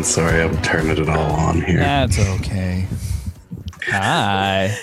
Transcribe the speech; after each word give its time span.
on. 0.00 0.04
Sorry, 0.04 0.42
I'm 0.42 0.60
turning 0.62 0.96
it 0.96 1.08
all 1.08 1.32
on 1.32 1.60
here. 1.60 1.78
That's 1.78 2.18
okay. 2.18 2.86
Hi. 3.86 4.76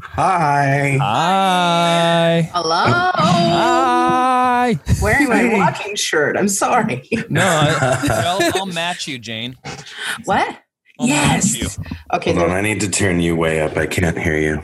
Hi. 0.00 0.96
Hi. 1.00 2.50
Hello. 2.52 2.84
Hi. 3.14 4.78
Wearing 5.02 5.28
my 5.28 5.54
walking 5.54 5.96
shirt. 5.96 6.36
I'm 6.36 6.48
sorry. 6.48 7.06
No, 7.28 7.42
I, 7.42 7.98
I'll, 8.26 8.60
I'll 8.60 8.66
match 8.66 9.06
you, 9.06 9.18
Jane. 9.18 9.56
What? 10.24 10.58
I'll 10.98 11.08
match 11.08 11.46
you. 11.46 11.62
yes. 11.62 11.78
Okay. 12.14 12.32
Hold 12.32 12.50
on, 12.50 12.56
I 12.56 12.60
need 12.62 12.80
to 12.80 12.88
turn 12.88 13.20
you 13.20 13.36
way 13.36 13.60
up. 13.60 13.76
I 13.76 13.86
can't 13.86 14.18
hear 14.18 14.38
you. 14.38 14.62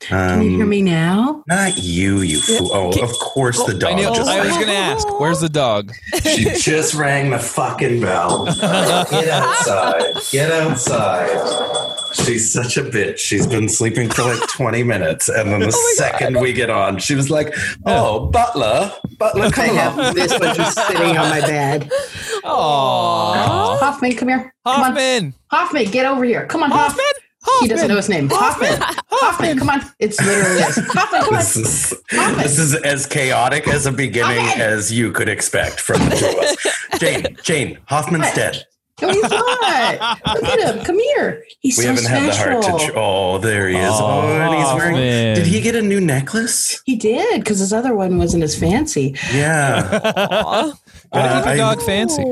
Can 0.00 0.42
you 0.42 0.50
hear 0.50 0.62
Um, 0.62 0.68
me 0.68 0.82
now? 0.82 1.42
Not 1.46 1.78
you, 1.78 2.20
you 2.20 2.40
fool. 2.40 2.70
Oh, 2.72 2.90
of 3.02 3.10
course 3.18 3.58
the 3.64 3.74
I 3.74 3.78
dog 3.78 3.96
knew. 3.96 4.04
just 4.14 4.28
I 4.30 4.40
was 4.40 4.50
going 4.54 4.66
to 4.66 4.72
ask. 4.72 5.20
Where's 5.20 5.40
the 5.40 5.48
dog? 5.48 5.92
She 6.22 6.44
just 6.58 6.94
rang 6.94 7.30
the 7.30 7.38
fucking 7.38 8.00
bell. 8.00 8.46
Get 8.46 9.28
outside. 9.28 10.14
Get 10.30 10.50
outside. 10.50 11.98
She's 12.14 12.52
such 12.52 12.76
a 12.76 12.82
bitch. 12.82 13.18
She's 13.18 13.46
been 13.46 13.68
sleeping 13.68 14.10
for 14.10 14.22
like 14.22 14.46
20 14.48 14.82
minutes. 14.82 15.28
And 15.28 15.50
then 15.50 15.60
the 15.60 15.72
second 15.96 16.40
we 16.40 16.52
get 16.52 16.68
on, 16.70 16.98
she 16.98 17.14
was 17.14 17.30
like, 17.30 17.54
Oh, 17.86 18.26
Butler. 18.26 18.92
Butler, 19.18 19.44
I 19.46 19.50
come 19.50 19.70
on. 19.70 19.76
have 19.76 20.14
this 20.14 20.32
one 20.38 20.54
just 20.54 20.78
sitting 20.86 21.16
on 21.16 21.30
my 21.30 21.40
bed. 21.40 21.90
Aww. 22.44 23.78
Hoffman, 23.78 24.14
come 24.16 24.28
here. 24.28 24.52
Come 24.64 24.74
on. 24.74 24.80
Hoffman. 24.92 25.34
Hoffman, 25.50 25.84
get 25.90 26.06
over 26.06 26.24
here. 26.24 26.46
Come 26.46 26.62
on, 26.62 26.70
Hoffman. 26.70 27.04
Hoffman. 27.04 27.11
He 27.60 27.68
doesn't 27.68 27.88
know 27.88 27.96
his 27.96 28.08
name. 28.08 28.28
Hoffman. 28.30 28.78
Hoffman, 29.10 29.58
come 29.58 29.70
on. 29.70 29.82
It's 29.98 30.20
literally 30.20 30.54
this. 30.56 30.78
Hoffman, 30.92 31.22
come 31.22 31.34
on. 31.34 31.40
This 31.40 31.56
is, 31.56 31.90
this 32.36 32.58
is 32.58 32.74
as 32.76 33.06
chaotic 33.06 33.66
as 33.68 33.86
a 33.86 33.92
beginning 33.92 34.38
Okay. 34.46 34.62
as 34.62 34.92
you 34.92 35.12
could 35.12 35.28
expect 35.28 35.80
from 35.80 35.98
the 36.08 36.16
two 36.16 36.26
of 36.26 36.36
us. 36.36 36.56
Jane, 37.00 37.36
Jane, 37.42 37.78
Hoffman's 37.86 38.24
What? 38.24 38.34
dead. 38.34 38.66
No, 39.00 39.08
he's 39.08 39.22
not. 39.22 40.20
Look 40.26 40.44
at 40.44 40.76
him. 40.76 40.84
Come 40.84 40.98
here. 41.00 41.44
He's 41.60 41.76
We 41.76 41.84
so 41.84 41.88
haven't 41.90 42.06
had 42.06 42.30
the 42.30 42.36
heart 42.36 42.62
to. 42.80 42.86
Ch- 42.86 42.92
oh, 42.94 43.38
there 43.38 43.68
he 43.68 43.76
is. 43.76 43.90
Oh, 43.92 44.20
and 44.20 44.54
he's 44.54 44.64
wearing. 44.74 44.94
Hoffman. 44.94 45.34
Did 45.36 45.46
he 45.46 45.60
get 45.60 45.74
a 45.74 45.82
new 45.82 46.00
necklace? 46.00 46.80
He 46.84 46.94
did 46.94 47.40
because 47.42 47.58
his 47.58 47.72
other 47.72 47.94
one 47.96 48.16
wasn't 48.18 48.44
as 48.44 48.56
fancy. 48.56 49.16
Yeah. 49.32 50.70
Aw. 51.12 51.18
Gotta 51.18 51.34
Uh, 51.34 51.38
keep 51.38 51.44
your 51.44 51.52
I- 51.66 51.74
dog 51.74 51.82
fancy. 51.82 52.22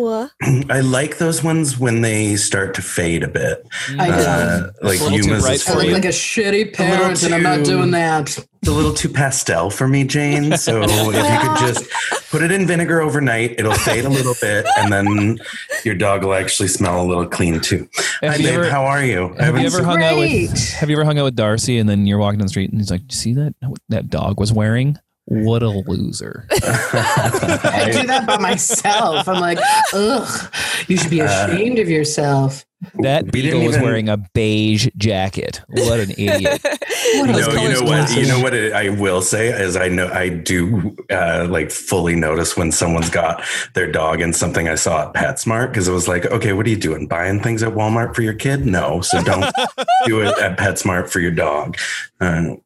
I 0.71 0.81
like 0.81 1.19
those 1.19 1.43
ones 1.45 1.79
when 1.79 2.01
they 2.01 2.37
start 2.37 2.75
to 2.75 2.83
fade 2.83 3.23
a 3.23 3.29
bit. 3.29 3.67
I 3.99 4.09
know. 4.09 4.15
Uh, 4.17 4.71
like 4.83 5.01
a 5.01 5.05
little 5.05 5.19
Yuma's 5.19 5.43
bright 5.43 5.55
is 5.57 5.69
I 5.69 5.73
for 5.73 5.79
look 5.79 5.87
you. 5.89 5.93
like 5.95 6.05
a 6.05 6.09
shitty 6.09 6.79
little 6.79 6.87
parent, 6.87 7.23
and 7.23 7.35
I'm 7.35 7.43
not 7.43 7.65
doing 7.65 7.91
that. 7.93 8.39
It's 8.63 8.69
a 8.69 8.73
little 8.73 8.93
too 8.93 9.09
pastel 9.09 9.71
for 9.71 9.87
me, 9.89 10.05
Jane. 10.05 10.57
So 10.57 10.83
if 10.83 10.91
you 10.91 11.49
could 11.49 11.59
just 11.75 12.31
put 12.31 12.43
it 12.43 12.51
in 12.53 12.67
vinegar 12.67 13.01
overnight, 13.01 13.59
it'll 13.59 13.73
fade 13.75 14.05
a 14.05 14.09
little 14.11 14.35
bit, 14.41 14.67
and 14.79 14.93
then 14.93 15.39
your 15.85 15.95
dog 15.95 16.25
will 16.25 16.35
actually 16.35 16.69
smell 16.69 17.03
a 17.03 17.07
little 17.07 17.27
clean 17.27 17.61
too. 17.61 17.89
Have 18.23 18.33
Hi, 18.33 18.39
babe. 18.39 18.47
ever- 18.47 18.71
how 18.71 18.85
are 18.85 19.05
you? 19.05 19.35
Have 19.39 19.57
you 19.59 19.67
ever 19.67 19.77
seen- 19.79 19.85
hung 19.85 20.03
out 20.03 20.19
with 20.19 20.71
Have 20.75 20.89
you 20.91 20.97
ever 20.97 21.05
hung 21.05 21.19
out 21.19 21.25
with 21.25 21.37
Darcy 21.37 21.79
and 21.79 21.89
then 21.89 22.07
you're 22.07 22.19
walking 22.19 22.39
down 22.39 22.47
the 22.47 22.51
street 22.51 22.71
and 22.71 22.81
he's 22.81 22.91
like, 22.91 23.01
"Do 23.01 23.07
you 23.15 23.17
see 23.17 23.35
that 23.35 23.55
what 23.63 23.79
that 23.89 24.09
dog 24.11 24.39
was 24.41 24.53
wearing? 24.53 24.99
What 25.31 25.63
a 25.63 25.69
loser!" 25.69 26.45
I 26.51 27.89
do 27.93 28.05
that 28.09 28.27
by 28.27 28.37
myself. 28.39 29.29
I'm 29.29 29.41
like, 29.41 29.59
ugh, 29.95 30.53
you 30.89 30.97
should 30.97 31.11
be 31.11 31.21
uh, 31.21 31.47
ashamed 31.47 31.79
of 31.79 31.89
yourself. 31.89 32.67
That 33.01 33.25
We 33.27 33.31
beagle 33.43 33.61
was 33.65 33.77
even- 33.77 33.83
wearing 33.83 34.09
a 34.09 34.17
beige 34.17 34.89
jacket. 34.97 35.61
What 35.69 36.01
an 36.01 36.11
idiot! 36.19 36.61
What 36.65 37.29
No, 37.31 37.37
you 37.61 37.69
know 37.75 37.83
what? 37.83 38.17
You 38.17 38.27
know 38.27 38.41
what 38.41 38.55
it, 38.55 38.73
I 38.73 38.89
will 38.89 39.21
say 39.21 39.49
is 39.49 39.77
I 39.77 39.89
know 39.89 40.09
I 40.09 40.31
do 40.31 40.97
uh, 41.11 41.47
like 41.51 41.71
fully 41.71 42.17
notice 42.17 42.57
when 42.57 42.73
someone's 42.73 43.11
got 43.11 43.45
their 43.75 43.91
dog 43.93 44.21
in 44.23 44.33
something 44.33 44.67
I 44.69 44.77
saw 44.77 45.09
at 45.09 45.15
PetSmart 45.15 45.69
because 45.69 45.89
it 45.89 45.93
was 45.93 46.09
like, 46.09 46.25
okay, 46.27 46.55
what 46.55 46.65
are 46.67 46.71
you 46.71 46.77
doing? 46.77 47.07
Buying 47.07 47.41
things 47.43 47.63
at 47.63 47.73
Walmart 47.75 48.15
for 48.15 48.23
your 48.23 48.35
kid? 48.35 48.65
No, 48.65 49.03
so 49.03 49.23
don't 49.23 49.43
do 50.07 50.23
it 50.23 50.39
at 50.39 50.57
PetSmart 50.59 51.11
for 51.11 51.21
your 51.21 51.33
dog. 51.33 51.77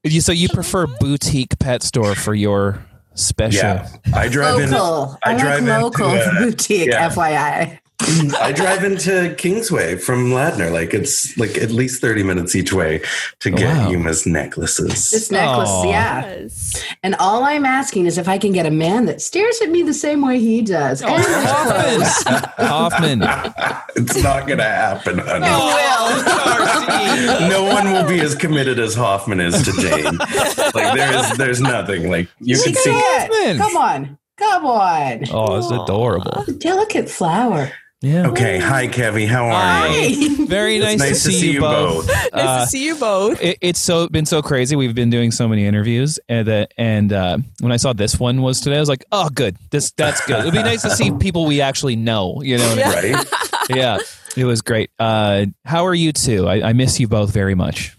You- 0.05 0.21
so 0.21 0.31
you 0.33 0.49
prefer 0.49 0.87
boutique 1.00 1.59
pet 1.59 1.83
store 1.83 2.15
for 2.15 2.34
your 2.34 2.84
special? 3.15 3.59
yeah, 3.62 3.89
I 4.15 4.28
drive 4.28 4.60
in. 4.60 4.71
local. 4.71 5.19
I 5.25 5.34
I, 5.34 5.39
drive 5.39 5.65
like 5.65 5.71
into, 5.75 5.83
local 5.83 6.06
uh, 6.06 6.31
boutique, 6.39 6.89
yeah. 6.91 7.09
FYI. 7.10 7.78
I 8.41 8.53
drive 8.53 8.84
into 8.84 9.34
Kingsway 9.37 9.97
from 9.97 10.28
Ladner. 10.31 10.70
Like 10.72 10.94
it's 10.94 11.37
like 11.38 11.56
at 11.59 11.70
least 11.70 12.00
thirty 12.00 12.22
minutes 12.22 12.54
each 12.54 12.72
way 12.72 13.00
to 13.41 13.53
oh, 13.53 13.56
get 13.56 13.76
Wow. 13.76 13.91
Yuma's 13.91 14.26
necklaces. 14.26 15.10
This 15.10 15.31
necklace, 15.31 15.69
Aw. 15.70 15.91
yeah. 15.91 16.26
Yes. 16.26 16.84
And 17.03 17.15
all 17.16 17.44
I'm 17.44 17.65
asking 17.65 18.06
is 18.06 18.19
if 18.19 18.28
I 18.28 18.38
can 18.38 18.53
get 18.53 18.66
a 18.66 18.70
man 18.70 19.06
that 19.06 19.20
stares 19.20 19.60
at 19.62 19.70
me 19.70 19.82
the 19.82 19.94
same 19.94 20.22
way 20.26 20.38
he 20.38 20.62
does. 20.62 21.03
Oh, 21.03 21.06
Hoffman. 21.09 22.00
Hoffman. 22.59 23.22
it's 23.97 24.22
not 24.22 24.47
gonna 24.47 24.62
happen, 24.65 25.19
honey. 25.19 25.47
Oh, 25.48 26.22
Darcy. 26.26 27.48
no 27.48 27.65
one 27.65 27.92
will 27.92 28.06
be 28.09 28.21
as 28.21 28.34
committed 28.34 28.78
as 28.78 28.94
Hoffman 28.94 29.41
is 29.41 29.62
to 29.62 29.72
Jane. 29.81 30.16
like 30.75 30.94
there 30.94 31.15
is, 31.19 31.36
there's 31.38 31.60
nothing. 31.60 32.10
Like 32.10 32.28
you 32.41 32.56
Look 32.56 32.66
can 32.66 32.75
see. 32.75 32.91
it. 32.91 33.31
Hoffman. 33.31 33.59
Come 33.59 33.76
on. 33.76 34.19
Come 34.36 34.66
on. 34.66 35.25
Oh, 35.31 35.59
it's 35.59 35.71
adorable. 35.71 36.44
Delicate 36.59 37.09
flower. 37.09 37.71
Yeah. 38.04 38.28
Okay, 38.28 38.59
hi 38.59 38.87
Kevy, 38.87 39.26
how 39.26 39.47
are 39.47 39.88
you? 39.88 40.47
Very 40.47 40.78
nice, 40.78 40.98
nice, 40.98 41.22
to, 41.22 41.32
see 41.32 41.53
you 41.53 41.60
both. 41.60 42.06
Nice 42.09 42.28
Uh, 42.34 42.60
to 42.65 42.66
see 42.66 42.84
you 42.84 42.97
both. 42.97 43.41
it, 43.41 43.56
it's 43.62 43.81
so 43.81 44.09
been 44.09 44.26
so 44.26 44.42
crazy. 44.42 44.76
We've 44.76 44.94
been 44.94 45.09
doing 45.09 45.31
so 45.31 45.48
many 45.48 45.65
interviews, 45.65 46.19
and 46.28 46.47
uh, 46.47 46.66
and 46.76 47.10
uh, 47.15 47.38
when 47.60 47.72
I 47.72 47.78
saw 47.78 47.94
this 47.94 48.20
one 48.20 48.42
was 48.42 48.60
today, 48.60 48.76
I 48.76 48.81
was 48.81 48.91
like, 48.91 49.06
oh, 49.10 49.31
good. 49.31 49.56
This 49.70 49.91
that's 49.92 50.25
good. 50.26 50.41
It'd 50.41 50.53
be 50.53 50.62
nice 50.62 50.82
to 50.82 50.91
see 50.91 51.12
people 51.19 51.47
we 51.47 51.62
actually 51.62 51.97
know. 51.97 52.42
You 52.42 52.59
know, 52.59 52.76
what 52.76 52.94
I 52.97 53.03
mean? 53.03 53.15
Right? 53.15 53.26
yeah. 53.70 53.98
It 54.36 54.44
was 54.44 54.60
great. 54.60 54.91
Uh, 54.98 55.47
how 55.65 55.86
are 55.86 55.94
you 55.94 56.12
two? 56.12 56.47
I, 56.47 56.69
I 56.69 56.72
miss 56.75 57.00
you 57.00 57.09
both 57.09 57.31
very 57.32 57.54
much. 57.54 57.97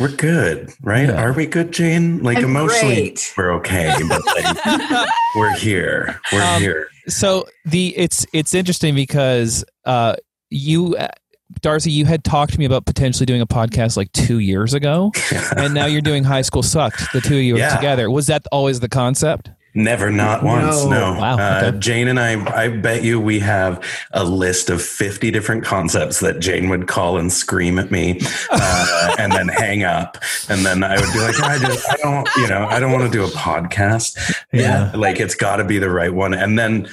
We're 0.00 0.16
good, 0.16 0.72
right? 0.82 1.08
Yeah. 1.08 1.22
Are 1.22 1.32
we 1.32 1.46
good, 1.46 1.72
Jane? 1.72 2.22
Like 2.22 2.38
I'm 2.38 2.44
emotionally, 2.44 2.94
great. 2.94 3.34
we're 3.36 3.52
okay, 3.56 3.94
but 4.08 4.22
like 4.26 5.08
we're 5.36 5.54
here. 5.56 6.20
We're 6.32 6.42
Um, 6.42 6.60
here. 6.60 6.88
So 7.08 7.44
the 7.66 7.94
it's 7.96 8.24
it's 8.32 8.54
interesting 8.54 8.94
because 8.94 9.64
uh, 9.84 10.16
you. 10.50 10.96
uh, 10.96 11.08
Darcy, 11.62 11.90
you 11.90 12.04
had 12.04 12.22
talked 12.22 12.52
to 12.52 12.58
me 12.60 12.64
about 12.64 12.86
potentially 12.86 13.26
doing 13.26 13.40
a 13.40 13.46
podcast 13.46 13.96
like 13.96 14.10
two 14.12 14.38
years 14.38 14.72
ago, 14.72 15.10
and 15.56 15.74
now 15.74 15.84
you're 15.84 16.00
doing 16.00 16.22
High 16.22 16.42
School 16.42 16.62
Sucked. 16.62 17.12
The 17.12 17.20
two 17.20 17.36
of 17.38 17.42
you 17.42 17.58
Yeah. 17.58 17.72
are 17.72 17.76
together. 17.76 18.08
Was 18.08 18.28
that 18.28 18.46
always 18.52 18.78
the 18.78 18.88
concept? 18.88 19.50
Never, 19.74 20.10
not 20.10 20.42
once. 20.42 20.84
No. 20.84 21.14
Wow, 21.18 21.38
Uh, 21.38 21.60
okay. 21.66 21.78
Jane 21.78 22.08
and 22.08 22.18
I, 22.18 22.64
I 22.64 22.68
bet 22.68 23.04
you 23.04 23.20
we 23.20 23.38
have 23.40 23.84
a 24.10 24.24
list 24.24 24.68
of 24.68 24.82
50 24.82 25.30
different 25.30 25.64
concepts 25.64 26.18
that 26.20 26.40
Jane 26.40 26.68
would 26.70 26.88
call 26.88 27.18
and 27.18 27.32
scream 27.32 27.78
at 27.78 27.90
me 27.92 28.20
uh, 28.50 29.14
and 29.18 29.32
then 29.32 29.46
hang 29.48 29.84
up. 29.84 30.18
And 30.48 30.66
then 30.66 30.82
I 30.82 31.00
would 31.00 31.12
be 31.12 31.20
like, 31.20 31.38
I, 31.40 31.58
just, 31.58 31.88
I 31.88 31.96
don't, 31.98 32.28
you 32.38 32.48
know, 32.48 32.66
I 32.66 32.80
don't 32.80 32.90
want 32.90 33.04
to 33.04 33.10
do 33.16 33.24
a 33.24 33.28
podcast. 33.28 34.18
Yeah. 34.52 34.90
Like 34.94 35.20
it's 35.20 35.36
got 35.36 35.56
to 35.56 35.64
be 35.64 35.78
the 35.78 35.90
right 35.90 36.12
one. 36.12 36.34
And 36.34 36.58
then 36.58 36.88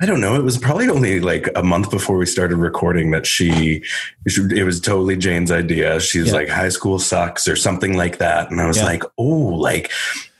I 0.00 0.06
don't 0.06 0.20
know. 0.20 0.36
It 0.36 0.44
was 0.44 0.56
probably 0.56 0.88
only 0.88 1.18
like 1.18 1.48
a 1.56 1.62
month 1.62 1.90
before 1.90 2.16
we 2.18 2.24
started 2.24 2.56
recording 2.56 3.10
that 3.10 3.26
she, 3.26 3.82
it 4.24 4.64
was 4.64 4.80
totally 4.80 5.16
Jane's 5.16 5.50
idea. 5.50 5.98
She's 6.00 6.28
Yeah. 6.28 6.32
like, 6.34 6.48
high 6.48 6.68
school 6.68 6.98
sucks 7.00 7.48
or 7.48 7.56
something 7.56 7.96
like 7.96 8.18
that. 8.18 8.50
And 8.50 8.60
I 8.60 8.66
was 8.68 8.76
Yeah. 8.76 8.84
like, 8.84 9.02
oh, 9.18 9.24
like 9.24 9.90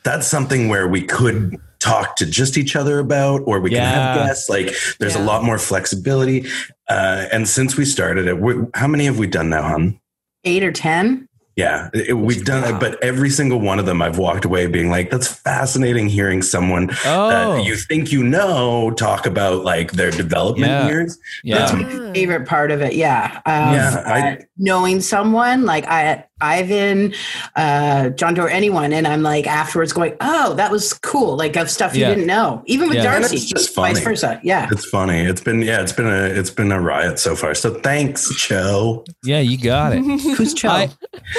that's 0.05 0.27
something 0.27 0.69
where 0.69 0.89
we 0.89 1.03
could 1.03 1.57
talk 1.81 2.17
to 2.17 2.27
just 2.27 2.57
each 2.59 2.75
other 2.75 2.99
about, 2.99 3.43
or 3.47 3.61
we 3.61 3.71
can 3.71 3.81
have 3.81 4.17
Yeah. 4.17 4.27
guests. 4.27 4.49
Like 4.49 4.75
there's 4.99 5.15
a 5.15 5.21
lot 5.21 5.45
more 5.45 5.59
flexibility. 5.59 6.47
Uh, 6.89 7.27
and 7.33 7.49
since 7.49 7.77
we 7.77 7.85
started 7.85 8.27
it, 8.27 8.39
we, 8.41 8.55
how 8.75 8.87
many 8.89 9.05
have 9.05 9.19
we 9.19 9.27
done 9.27 9.49
now, 9.51 9.63
hon? 9.63 10.01
Eight 10.45 10.65
or 10.65 10.73
ten? 10.73 11.27
Yeah, 11.57 11.89
it- 11.93 12.17
we've 12.17 12.45
done 12.45 12.63
it, 12.63 12.79
but 12.79 13.03
every 13.03 13.31
single 13.31 13.61
one 13.61 13.81
of 13.81 13.87
them, 13.87 14.01
I've 14.01 14.17
walked 14.17 14.45
away 14.45 14.69
being 14.69 14.91
like, 14.91 15.11
"That's 15.11 15.27
fascinating." 15.27 16.09
Hearing 16.09 16.41
someone 16.41 16.91
Oh, 17.05 17.29
that 17.31 17.65
you 17.65 17.75
think 17.75 18.12
you 18.12 18.23
know 18.23 18.93
talk 18.93 19.27
about 19.27 19.65
like 19.65 19.91
their 19.93 20.12
development 20.12 20.71
Yeah. 20.71 20.87
years. 20.87 21.19
yeah. 21.43 21.59
That's 21.59 21.73
my 21.73 22.12
Favorite 22.15 22.47
part 22.47 22.71
of 22.71 22.81
it, 22.81 22.94
yeah. 22.94 23.41
Um, 23.44 23.75
Yeah, 23.75 24.03
I- 24.06 24.39
knowing 24.56 25.01
someone 25.01 25.65
like 25.65 25.85
I, 25.89 26.25
Ivan, 26.40 27.12
uh, 27.56 28.11
John 28.11 28.35
Doe, 28.35 28.46
anyone, 28.46 28.93
and 28.93 29.06
I'm 29.06 29.23
like 29.23 29.46
afterwards 29.46 29.93
going, 29.93 30.14
"Oh, 30.20 30.55
that 30.55 30.70
was 30.70 30.93
cool!" 30.94 31.37
Like 31.37 31.56
of 31.56 31.70
stuff 31.70 31.94
you 31.94 32.02
Yeah. 32.02 32.11
didn't 32.11 32.26
know, 32.26 32.62
even 32.67 32.88
with 32.88 32.99
Yeah. 32.99 33.05
Darcy, 33.19 33.37
it's 33.37 33.46
just 33.46 33.75
vice 33.75 33.99
versa. 34.00 34.40
Yeah, 34.43 34.69
It's 34.70 34.87
funny. 34.87 35.20
It's 35.20 35.40
been 35.40 35.62
yeah, 35.62 35.81
it's 35.82 35.93
been 35.93 36.06
a 36.06 36.25
it's 36.26 36.50
been 36.50 36.70
a 36.73 36.81
riot 36.81 37.19
so 37.19 37.35
far. 37.37 37.55
So 37.55 37.75
thanks, 37.81 38.35
Cho. 38.37 39.05
yeah, 39.25 39.40
you 39.40 39.58
got 39.58 39.93
it. 39.93 39.99
who's 40.37 40.55
Cho? 40.55 40.69
I- 40.69 40.88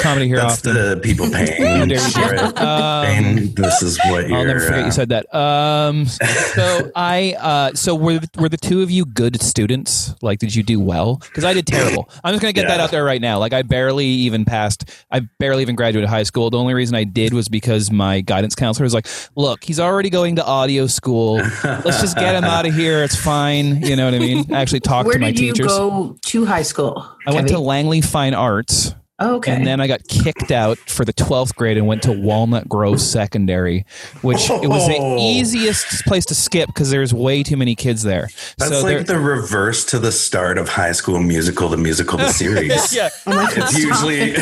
Comedy 0.01 0.27
here 0.27 0.37
That's 0.37 0.59
often. 0.59 0.73
the 0.75 0.99
people 1.01 1.29
paying 1.31 1.87
dare 1.87 1.97
you. 1.97 1.99
for 1.99 2.33
it. 2.33 2.59
Um, 2.61 3.05
And 3.05 3.55
this 3.55 3.81
is 3.81 3.97
what 4.09 4.27
you're. 4.27 4.37
I'll 4.37 4.45
never 4.45 4.59
forget 4.59 4.83
uh, 4.83 4.85
you 4.85 4.91
said 4.91 5.09
that. 5.09 5.33
Um, 5.33 6.05
so 6.05 6.91
I, 6.95 7.35
uh, 7.39 7.73
so 7.73 7.95
were 7.95 8.19
were 8.37 8.49
the 8.49 8.57
two 8.57 8.81
of 8.81 8.91
you 8.91 9.05
good 9.05 9.41
students? 9.41 10.13
Like, 10.21 10.39
did 10.39 10.53
you 10.53 10.63
do 10.63 10.79
well? 10.79 11.15
Because 11.17 11.43
I 11.45 11.53
did 11.53 11.65
terrible. 11.65 12.09
I'm 12.23 12.33
just 12.33 12.41
gonna 12.41 12.53
get 12.53 12.67
that 12.67 12.79
out 12.79 12.91
there 12.91 13.03
right 13.03 13.21
now. 13.21 13.39
Like, 13.39 13.53
I 13.53 13.61
barely 13.61 14.05
even 14.05 14.45
passed 14.45 14.88
I 15.11 15.21
barely 15.39 15.61
even 15.61 15.75
graduated 15.75 16.09
high 16.09 16.23
school. 16.23 16.49
The 16.49 16.57
only 16.57 16.73
reason 16.73 16.95
I 16.95 17.03
did 17.03 17.33
was 17.33 17.47
because 17.47 17.91
my 17.91 18.21
guidance 18.21 18.55
counselor 18.55 18.85
was 18.85 18.93
like, 18.93 19.07
"Look, 19.35 19.63
he's 19.63 19.79
already 19.79 20.09
going 20.09 20.35
to 20.37 20.45
audio 20.45 20.87
school. 20.87 21.35
Let's 21.35 22.01
just 22.01 22.17
get 22.17 22.35
him 22.35 22.43
out 22.55 22.65
of 22.65 22.73
here. 22.73 23.03
It's 23.03 23.15
fine." 23.15 23.81
You 23.83 23.95
know 23.95 24.05
what 24.05 24.13
I 24.13 24.19
mean? 24.19 24.53
I 24.53 24.61
actually 24.61 24.81
talked 24.81 25.11
to 25.11 25.19
my 25.19 25.31
teachers. 25.31 25.31
Where 25.31 25.33
did 25.33 25.41
you 25.41 25.53
teachers. 25.53 25.67
go 25.67 26.17
to 26.21 26.45
high 26.45 26.63
school? 26.63 27.07
I 27.25 27.33
went 27.33 27.49
to 27.49 27.59
Langley 27.59 28.01
Fine 28.01 28.33
Arts. 28.33 28.93
Oh, 29.21 29.35
okay. 29.35 29.51
And 29.53 29.67
then 29.67 29.81
I 29.81 29.87
got 29.87 30.07
kicked 30.07 30.51
out 30.51 30.77
for 30.79 31.03
the 31.03 31.13
12th 31.13 31.55
grade 31.55 31.77
and 31.77 31.85
went 31.87 32.03
to 32.03 32.11
Walnut 32.11 32.69
Grove 32.69 33.01
Secondary, 33.01 33.85
which 34.21 34.49
it 34.49 34.69
was 34.69 34.87
the 34.87 34.97
Oh. 34.99 35.17
easiest 35.19 36.05
place 36.05 36.25
to 36.27 36.35
skip 36.35 36.67
because 36.67 36.89
there's 36.89 37.13
way 37.13 37.43
too 37.43 37.57
many 37.57 37.75
kids 37.75 38.03
there. 38.03 38.29
That's 38.57 38.71
so 38.71 38.81
like 38.81 39.05
the 39.07 39.19
reverse 39.19 39.83
to 39.87 39.99
the 39.99 40.11
start 40.11 40.57
of 40.57 40.69
High 40.69 40.93
School 40.93 41.19
Musical, 41.19 41.67
the 41.69 41.77
musical, 41.77 42.17
the 42.17 42.29
series. 42.31 42.93
yeah, 42.95 43.09
It's 43.27 43.77
usually 43.77 44.31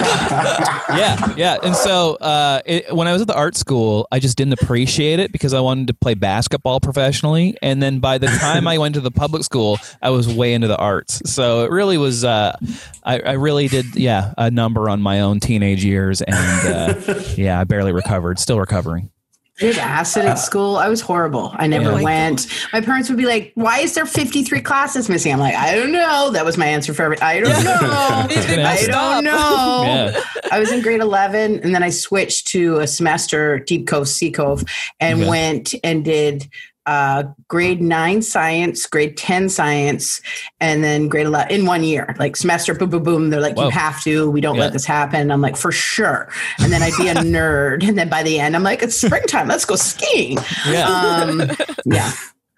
yeah, 0.00 1.34
yeah. 1.36 1.56
And 1.62 1.74
so 1.76 2.14
uh, 2.16 2.60
it, 2.64 2.94
when 2.94 3.06
I 3.08 3.12
was 3.12 3.22
at 3.22 3.28
the 3.28 3.34
art 3.36 3.56
school, 3.56 4.06
I 4.10 4.18
just 4.18 4.36
didn't 4.36 4.60
appreciate 4.60 5.18
it 5.20 5.32
because 5.32 5.54
I 5.54 5.60
wanted 5.60 5.86
to 5.88 5.94
play 5.94 6.14
basketball 6.14 6.80
professionally. 6.80 7.56
And 7.62 7.82
then 7.82 8.00
by 8.00 8.18
the 8.18 8.26
time 8.26 8.66
I 8.66 8.78
went 8.78 8.94
to 8.94 9.00
the 9.00 9.10
public 9.10 9.44
school, 9.44 9.78
I 10.02 10.10
was 10.10 10.28
way 10.28 10.54
into 10.54 10.68
the 10.68 10.76
arts. 10.76 11.22
So 11.30 11.64
it 11.64 11.70
really 11.70 11.98
was. 11.98 12.24
Uh, 12.24 12.56
I, 13.02 13.18
I 13.20 13.32
really 13.32 13.68
did, 13.68 13.96
yeah, 14.00 14.34
a 14.38 14.50
number 14.50 14.88
on 14.88 15.00
my 15.02 15.20
own 15.20 15.40
teenage 15.40 15.84
years, 15.84 16.22
and 16.22 16.36
uh, 16.36 16.94
yeah, 17.36 17.60
I 17.60 17.64
barely 17.64 17.92
recovered. 17.92 18.38
Still 18.38 18.58
recovering. 18.58 19.10
I 19.58 19.64
did 19.64 19.76
acid 19.76 20.24
at 20.24 20.36
school. 20.38 20.76
I 20.76 20.88
was 20.88 21.02
horrible. 21.02 21.50
I 21.54 21.66
never 21.66 21.92
Yeah. 21.92 22.02
Went. 22.02 22.46
My 22.72 22.80
parents 22.80 23.10
would 23.10 23.18
be 23.18 23.26
like, 23.26 23.52
"Why 23.56 23.80
is 23.80 23.92
there 23.94 24.06
53 24.06 24.62
classes 24.62 25.10
missing?" 25.10 25.34
I'm 25.34 25.38
like, 25.38 25.54
"I 25.54 25.74
don't 25.74 25.92
know." 25.92 26.30
That 26.30 26.46
was 26.46 26.56
my 26.56 26.64
answer 26.66 26.94
for 26.94 27.02
every. 27.02 27.20
I 27.20 27.40
don't 27.40 27.62
know. 27.64 27.78
I 28.64 28.86
don't 28.86 29.24
know. 29.24 29.82
Yeah. 29.84 30.20
I 30.50 30.58
was 30.58 30.72
in 30.72 30.80
grade 30.80 31.02
11, 31.02 31.60
and 31.60 31.74
then 31.74 31.82
I 31.82 31.90
switched 31.90 32.46
to 32.48 32.78
a 32.78 32.86
semester 32.86 33.58
Deep 33.58 33.86
Coast, 33.86 34.16
Sea 34.16 34.30
Cove, 34.30 34.64
and 34.98 35.20
Okay. 35.20 35.28
went 35.28 35.74
and 35.84 36.04
did 36.06 36.48
uh, 36.86 37.24
grade 37.48 37.80
nine 37.80 38.22
science, 38.22 38.86
grade 38.86 39.16
10 39.16 39.48
science, 39.48 40.20
and 40.60 40.82
then 40.82 41.08
grade 41.08 41.26
11 41.26 41.52
in 41.52 41.66
one 41.66 41.84
year, 41.84 42.14
like 42.18 42.36
semester, 42.36 42.74
boom, 42.74 42.90
boom, 42.90 43.02
boom. 43.02 43.30
They're 43.30 43.40
like, 43.40 43.56
Whoa. 43.56 43.64
you 43.66 43.70
have 43.70 44.02
to, 44.04 44.30
we 44.30 44.40
don't 44.40 44.56
Yeah. 44.56 44.62
let 44.62 44.72
this 44.72 44.84
happen. 44.86 45.30
I'm 45.30 45.40
like, 45.40 45.56
for 45.56 45.70
sure. 45.72 46.28
And 46.58 46.72
then 46.72 46.82
I'd 46.82 46.96
be 46.98 47.08
a 47.08 47.14
nerd. 47.16 47.86
And 47.86 47.96
then 47.98 48.08
by 48.08 48.22
the 48.22 48.40
end, 48.40 48.56
I'm 48.56 48.62
like, 48.62 48.82
it's 48.82 48.96
springtime, 49.00 49.48
let's 49.48 49.64
go 49.64 49.76
skiing. 49.76 50.38
Yeah. 50.68 50.86
Um, 50.88 51.42
yeah. 51.84 52.12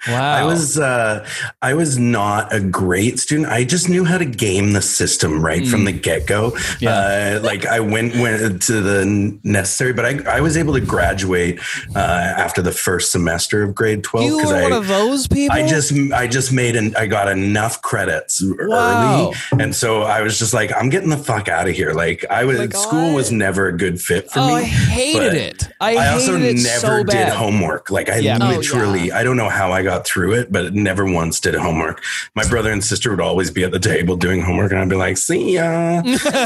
Wow. 0.08 0.32
I 0.32 0.44
was 0.44 0.78
uh, 0.78 1.28
I 1.60 1.74
was 1.74 1.98
not 1.98 2.52
a 2.52 2.60
great 2.60 3.20
student. 3.20 3.48
I 3.48 3.64
just 3.64 3.88
knew 3.88 4.04
how 4.04 4.18
to 4.18 4.24
game 4.24 4.72
the 4.72 4.82
system 4.82 5.44
right 5.44 5.66
from 5.66 5.84
the 5.84 5.92
get 5.92 6.26
go. 6.26 6.56
Yeah. 6.80 7.38
Uh, 7.38 7.40
like 7.42 7.66
I 7.66 7.80
went 7.80 8.16
went 8.16 8.62
to 8.62 8.80
the 8.80 9.38
necessary, 9.44 9.92
but 9.92 10.04
I 10.04 10.38
I 10.38 10.40
was 10.40 10.56
able 10.56 10.74
to 10.74 10.80
graduate 10.80 11.60
uh, 11.94 11.98
after 11.98 12.62
the 12.62 12.72
first 12.72 13.12
semester 13.12 13.62
of 13.62 13.74
grade 13.74 14.02
twelve 14.02 14.26
You 14.26 14.38
were 14.38 14.56
I 14.56 14.62
one 14.62 14.72
of 14.72 14.88
those 14.88 15.28
people. 15.28 15.56
I 15.56 15.66
just 15.68 15.92
I 16.12 16.26
just 16.26 16.52
made 16.52 16.74
and 16.74 16.96
I 16.96 17.06
got 17.06 17.28
enough 17.28 17.80
credits 17.82 18.42
Wow. 18.42 19.32
early, 19.52 19.62
and 19.62 19.74
so 19.74 20.02
I 20.02 20.22
was 20.22 20.38
just 20.38 20.52
like 20.52 20.72
I'm 20.76 20.88
getting 20.88 21.10
the 21.10 21.16
fuck 21.16 21.48
out 21.48 21.68
of 21.68 21.76
here. 21.76 21.92
Like 21.92 22.24
I 22.28 22.44
was 22.44 22.58
my 22.58 22.66
school 22.68 23.14
was 23.14 23.30
never 23.30 23.68
a 23.68 23.76
good 23.76 24.00
fit 24.00 24.30
for 24.30 24.40
oh, 24.40 24.48
me. 24.48 24.54
I 24.54 24.62
hated 24.62 25.34
it. 25.34 25.68
I, 25.80 25.96
I 25.96 26.08
also 26.08 26.36
never 26.36 26.58
so 26.58 27.04
did 27.04 27.28
homework. 27.28 27.90
Like 27.90 28.08
I 28.08 28.18
Yeah. 28.18 28.38
Oh, 28.40 28.56
literally, 28.56 29.12
I 29.12 29.22
don't 29.22 29.36
know 29.36 29.48
how 29.48 29.70
I 29.70 29.82
got 29.82 29.91
through 30.00 30.34
it, 30.34 30.52
but 30.52 30.74
never 30.74 31.04
once 31.04 31.40
did 31.40 31.54
homework. 31.54 32.02
My 32.34 32.46
brother 32.48 32.70
and 32.72 32.82
sister 32.84 33.10
would 33.10 33.20
always 33.20 33.50
be 33.50 33.64
at 33.64 33.70
the 33.72 33.78
table 33.78 34.16
doing 34.16 34.42
homework, 34.42 34.72
and 34.72 34.80
I'd 34.80 34.88
be 34.88 34.96
like, 34.96 35.16
"See 35.16 35.54
ya." 35.54 36.02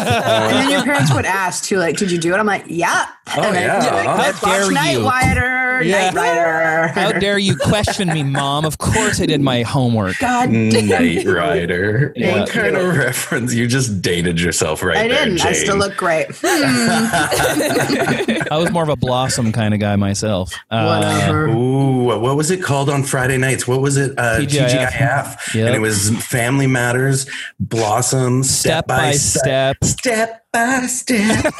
And 0.47 0.57
then 0.57 0.71
your 0.71 0.83
parents 0.85 1.13
would 1.15 1.25
ask 1.27 1.65
too, 1.65 1.79
like, 1.79 1.97
did 1.97 2.11
you 2.11 2.19
do 2.19 2.35
it? 2.35 2.39
I'm 2.39 2.47
like, 2.47 2.65
yeah. 2.69 3.07
Oh, 3.37 3.43
and 3.43 3.55
then 3.57 3.63
yeah. 3.65 3.81
they're 3.81 3.93
like, 3.93 4.07
How 4.07 4.17
let's 4.19 4.43
watch 4.43 4.53
dare 4.53 4.71
Night 4.73 4.99
you. 4.99 5.09
Rider, 5.09 5.83
Yeah. 5.83 6.11
Knight 6.11 6.15
Rider. 6.15 6.89
How 7.01 7.13
dare 7.13 7.39
you 7.39 7.57
question 7.57 8.09
me, 8.09 8.23
mom? 8.23 8.65
Of 8.65 8.79
course 8.79 9.21
I 9.21 9.27
did 9.27 9.41
my 9.41 9.63
homework. 9.63 10.19
God 10.19 10.51
Knight 10.51 11.27
Rider. 11.27 12.13
Yeah. 12.17 12.41
What 12.41 12.51
kind 12.51 12.77
of 12.77 12.97
reference? 12.97 13.55
You 13.55 13.67
just 13.67 14.01
dated 14.03 14.41
yourself 14.41 14.83
right 14.83 14.97
I 14.99 15.09
there, 15.09 15.25
didn't. 15.25 15.41
I 15.41 15.53
Jane. 15.53 15.65
still 15.65 15.77
look 15.77 15.97
great. 15.97 16.27
I 16.45 18.49
was 18.59 18.71
more 18.71 18.83
of 18.83 18.89
a 18.89 18.97
blossom 18.97 19.53
kind 19.53 19.75
of 19.75 19.81
guy 19.81 19.97
myself. 19.97 20.55
Uh, 20.71 21.01
Whatever. 21.01 21.47
Ooh, 21.49 22.05
what 22.21 22.37
was 22.37 22.51
it 22.51 22.63
called 22.63 22.89
on 22.89 23.03
Friday 23.03 23.36
nights? 23.39 23.67
What 23.69 23.81
was 23.81 23.97
it? 23.97 24.13
Uh, 24.19 24.41
TGIF. 24.41 24.89
TGIF. 24.89 25.55
Yep. 25.55 25.67
And 25.67 25.75
it 25.77 25.81
was 25.81 26.11
Family 26.25 26.67
Matters, 26.67 27.27
Blossom, 27.61 28.43
Step, 28.43 28.85
step 28.85 28.87
by 28.87 29.13
step. 29.13 29.77
Step 29.85 30.43
by 30.53 30.87
step, 30.87 31.53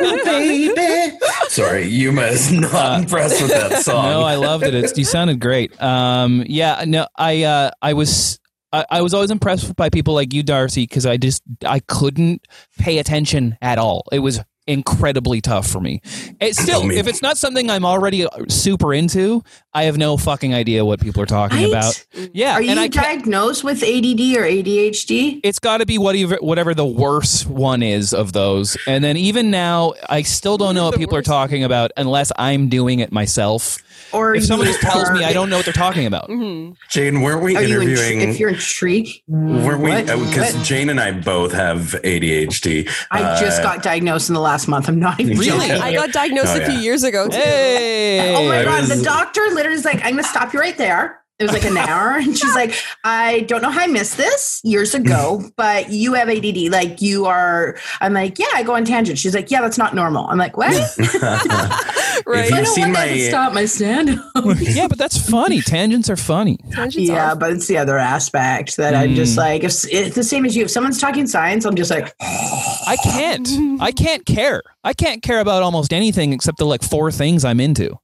no, 0.00 0.16
baby. 0.24 1.18
Sorry, 1.48 1.86
Yuma 1.86 2.22
is 2.22 2.50
not 2.52 3.00
impressed 3.00 3.42
with 3.42 3.50
that 3.50 3.82
song. 3.84 4.06
Uh, 4.06 4.10
No, 4.10 4.22
I 4.22 4.36
loved 4.36 4.64
it. 4.64 4.74
It's, 4.74 4.96
you 4.96 5.04
sounded 5.04 5.38
great. 5.40 5.80
Um, 5.82 6.42
yeah, 6.46 6.84
no, 6.86 7.06
I, 7.16 7.42
uh, 7.42 7.70
I 7.82 7.92
was, 7.92 8.38
I, 8.72 8.86
I 8.90 9.02
was 9.02 9.12
always 9.12 9.30
impressed 9.30 9.76
by 9.76 9.90
people 9.90 10.14
like 10.14 10.32
you, 10.32 10.42
Darcy, 10.42 10.84
because 10.84 11.04
I 11.04 11.16
just, 11.18 11.42
I 11.66 11.80
couldn't 11.80 12.46
pay 12.78 12.98
attention 12.98 13.58
at 13.60 13.78
all. 13.78 14.04
It 14.12 14.20
was 14.20 14.40
incredibly 14.66 15.40
tough 15.40 15.66
for 15.66 15.80
me. 15.80 16.00
It's 16.40 16.60
still, 16.60 16.90
if 16.90 17.06
it's 17.06 17.20
not 17.22 17.36
something 17.36 17.68
I'm 17.70 17.84
already 17.84 18.24
uh, 18.26 18.30
super 18.48 18.94
into, 18.94 19.42
I 19.74 19.84
have 19.84 19.96
no 19.98 20.16
fucking 20.16 20.54
idea 20.54 20.84
what 20.84 21.00
people 21.00 21.22
are 21.22 21.26
talking 21.26 21.58
Right? 21.58 21.68
about. 21.68 22.06
Yeah, 22.32 22.56
Are 22.58 22.62
and 22.62 22.78
I 22.78 22.84
you 22.84 22.90
can't. 22.90 23.22
diagnosed 23.24 23.64
with 23.64 23.82
ADD 23.82 24.20
or 24.36 24.44
ADHD? 24.44 25.40
It's 25.42 25.58
got 25.58 25.78
to 25.78 25.86
be 25.86 25.98
whatever 25.98 26.36
whatever 26.40 26.74
the 26.74 26.86
worst 26.86 27.46
one 27.46 27.82
is 27.82 28.12
of 28.14 28.32
those. 28.32 28.76
And 28.86 29.02
then 29.02 29.16
even 29.16 29.50
now, 29.50 29.94
I 30.08 30.22
still 30.22 30.56
don't 30.58 30.74
know 30.74 30.86
what 30.86 30.96
people 30.98 31.16
are 31.16 31.22
talking 31.22 31.64
about 31.64 31.90
unless 31.96 32.30
I'm 32.36 32.68
doing 32.68 33.00
it 33.00 33.10
myself. 33.12 33.78
Or 34.12 34.34
If 34.34 34.44
somebody 34.44 34.70
just 34.70 34.82
tells 34.82 35.10
me, 35.10 35.24
I 35.24 35.32
don't 35.32 35.48
know 35.48 35.56
what 35.56 35.64
they're 35.64 35.72
talking 35.72 36.06
about. 36.06 36.28
Mhm. 36.28 36.74
Jane, 36.90 37.20
weren't 37.22 37.42
we 37.42 37.56
Are 37.56 37.62
you 37.62 37.78
intri- 37.78 37.82
interviewing? 37.92 38.20
if 38.28 38.38
you're 38.40 38.50
intrigued? 38.50 39.20
weren't 39.28 39.80
we? 39.80 39.90
Because 40.02 40.54
What? 40.54 40.64
Jane 40.66 40.90
and 40.90 41.00
I 41.00 41.12
both 41.12 41.52
have 41.52 41.94
ADHD. 42.04 42.88
I 43.10 43.40
just 43.40 43.60
Uh, 43.60 43.62
got 43.64 43.82
diagnosed 43.82 44.28
in 44.28 44.34
the 44.34 44.40
last 44.40 44.68
month. 44.68 44.88
I'm 44.88 44.98
not 45.00 45.18
even 45.20 45.38
Really? 45.38 45.68
joking. 45.68 45.82
I 45.82 45.94
got 45.94 46.12
diagnosed 46.12 46.48
Oh, 46.54 46.60
a 46.60 46.64
few 46.66 46.74
yeah. 46.74 46.80
years 46.80 47.04
ago 47.04 47.28
too. 47.28 47.36
Hey! 47.38 48.34
Oh 48.36 48.46
my 48.48 48.60
I 48.60 48.64
god! 48.64 48.80
was- 48.88 48.98
the 48.98 49.04
doctor 49.04 49.40
literally 49.52 49.78
is 49.78 49.84
like, 49.84 49.96
"I'm 50.04 50.12
going 50.12 50.24
to 50.24 50.28
stop 50.28 50.52
you 50.52 50.60
right 50.60 50.76
there." 50.76 51.18
It 51.38 51.44
was 51.44 51.52
like 51.52 51.64
an 51.64 51.76
hour, 51.76 52.18
and 52.18 52.36
she's 52.38 52.54
like, 52.54 52.74
"I 53.04 53.40
don't 53.40 53.62
know 53.62 53.70
how 53.70 53.80
I 53.80 53.86
missed 53.86 54.16
this 54.16 54.60
years 54.62 54.94
ago, 54.94 55.42
but 55.56 55.90
you 55.90 56.14
have 56.14 56.28
ADD. 56.28 56.70
Like 56.70 57.02
you 57.02 57.26
are." 57.26 57.76
I'm 58.00 58.12
like, 58.12 58.38
"Yeah, 58.38 58.46
I 58.54 58.62
go 58.62 58.74
on 58.74 58.84
tangents." 58.84 59.20
She's 59.20 59.34
like, 59.34 59.50
"Yeah, 59.50 59.60
that's 59.60 59.78
not 59.78 59.94
normal." 59.94 60.26
I'm 60.28 60.38
like, 60.38 60.56
"What?" 60.56 60.72
Right. 62.26 62.46
If 62.46 62.52
I 62.52 62.56
you've 62.58 62.66
don't 62.66 62.74
seen 62.74 62.84
want 62.84 62.94
that 62.94 63.04
to 63.06 63.10
my- 63.12 63.28
stop 63.28 63.52
my 63.52 63.64
stand. 63.64 64.20
yeah, 64.60 64.86
but 64.88 64.98
that's 64.98 65.16
funny. 65.16 65.60
Tangents 65.60 66.08
are 66.10 66.16
funny. 66.16 66.58
Tangents 66.70 67.08
yeah, 67.08 67.32
are- 67.32 67.36
but 67.36 67.52
it's 67.52 67.66
the 67.66 67.78
other 67.78 67.98
aspect 67.98 68.76
that 68.76 68.94
I'm 68.94 69.14
just 69.14 69.34
mm. 69.34 69.38
like, 69.38 69.64
if, 69.64 69.72
it's 69.90 70.14
the 70.14 70.22
same 70.24 70.44
as 70.44 70.54
you. 70.56 70.64
If 70.64 70.70
someone's 70.70 71.00
talking 71.00 71.26
science, 71.26 71.64
I'm 71.64 71.74
just 71.74 71.90
like, 71.90 72.14
I 72.92 72.96
can't. 72.96 73.48
I 73.80 73.90
can't 73.92 74.26
care. 74.26 74.62
I 74.84 74.92
can't 74.92 75.22
care 75.22 75.40
about 75.40 75.62
almost 75.62 75.92
anything 75.94 76.32
except 76.34 76.58
the 76.58 76.66
like 76.66 76.82
four 76.82 77.10
things 77.10 77.44
I'm 77.44 77.58
into. 77.58 77.96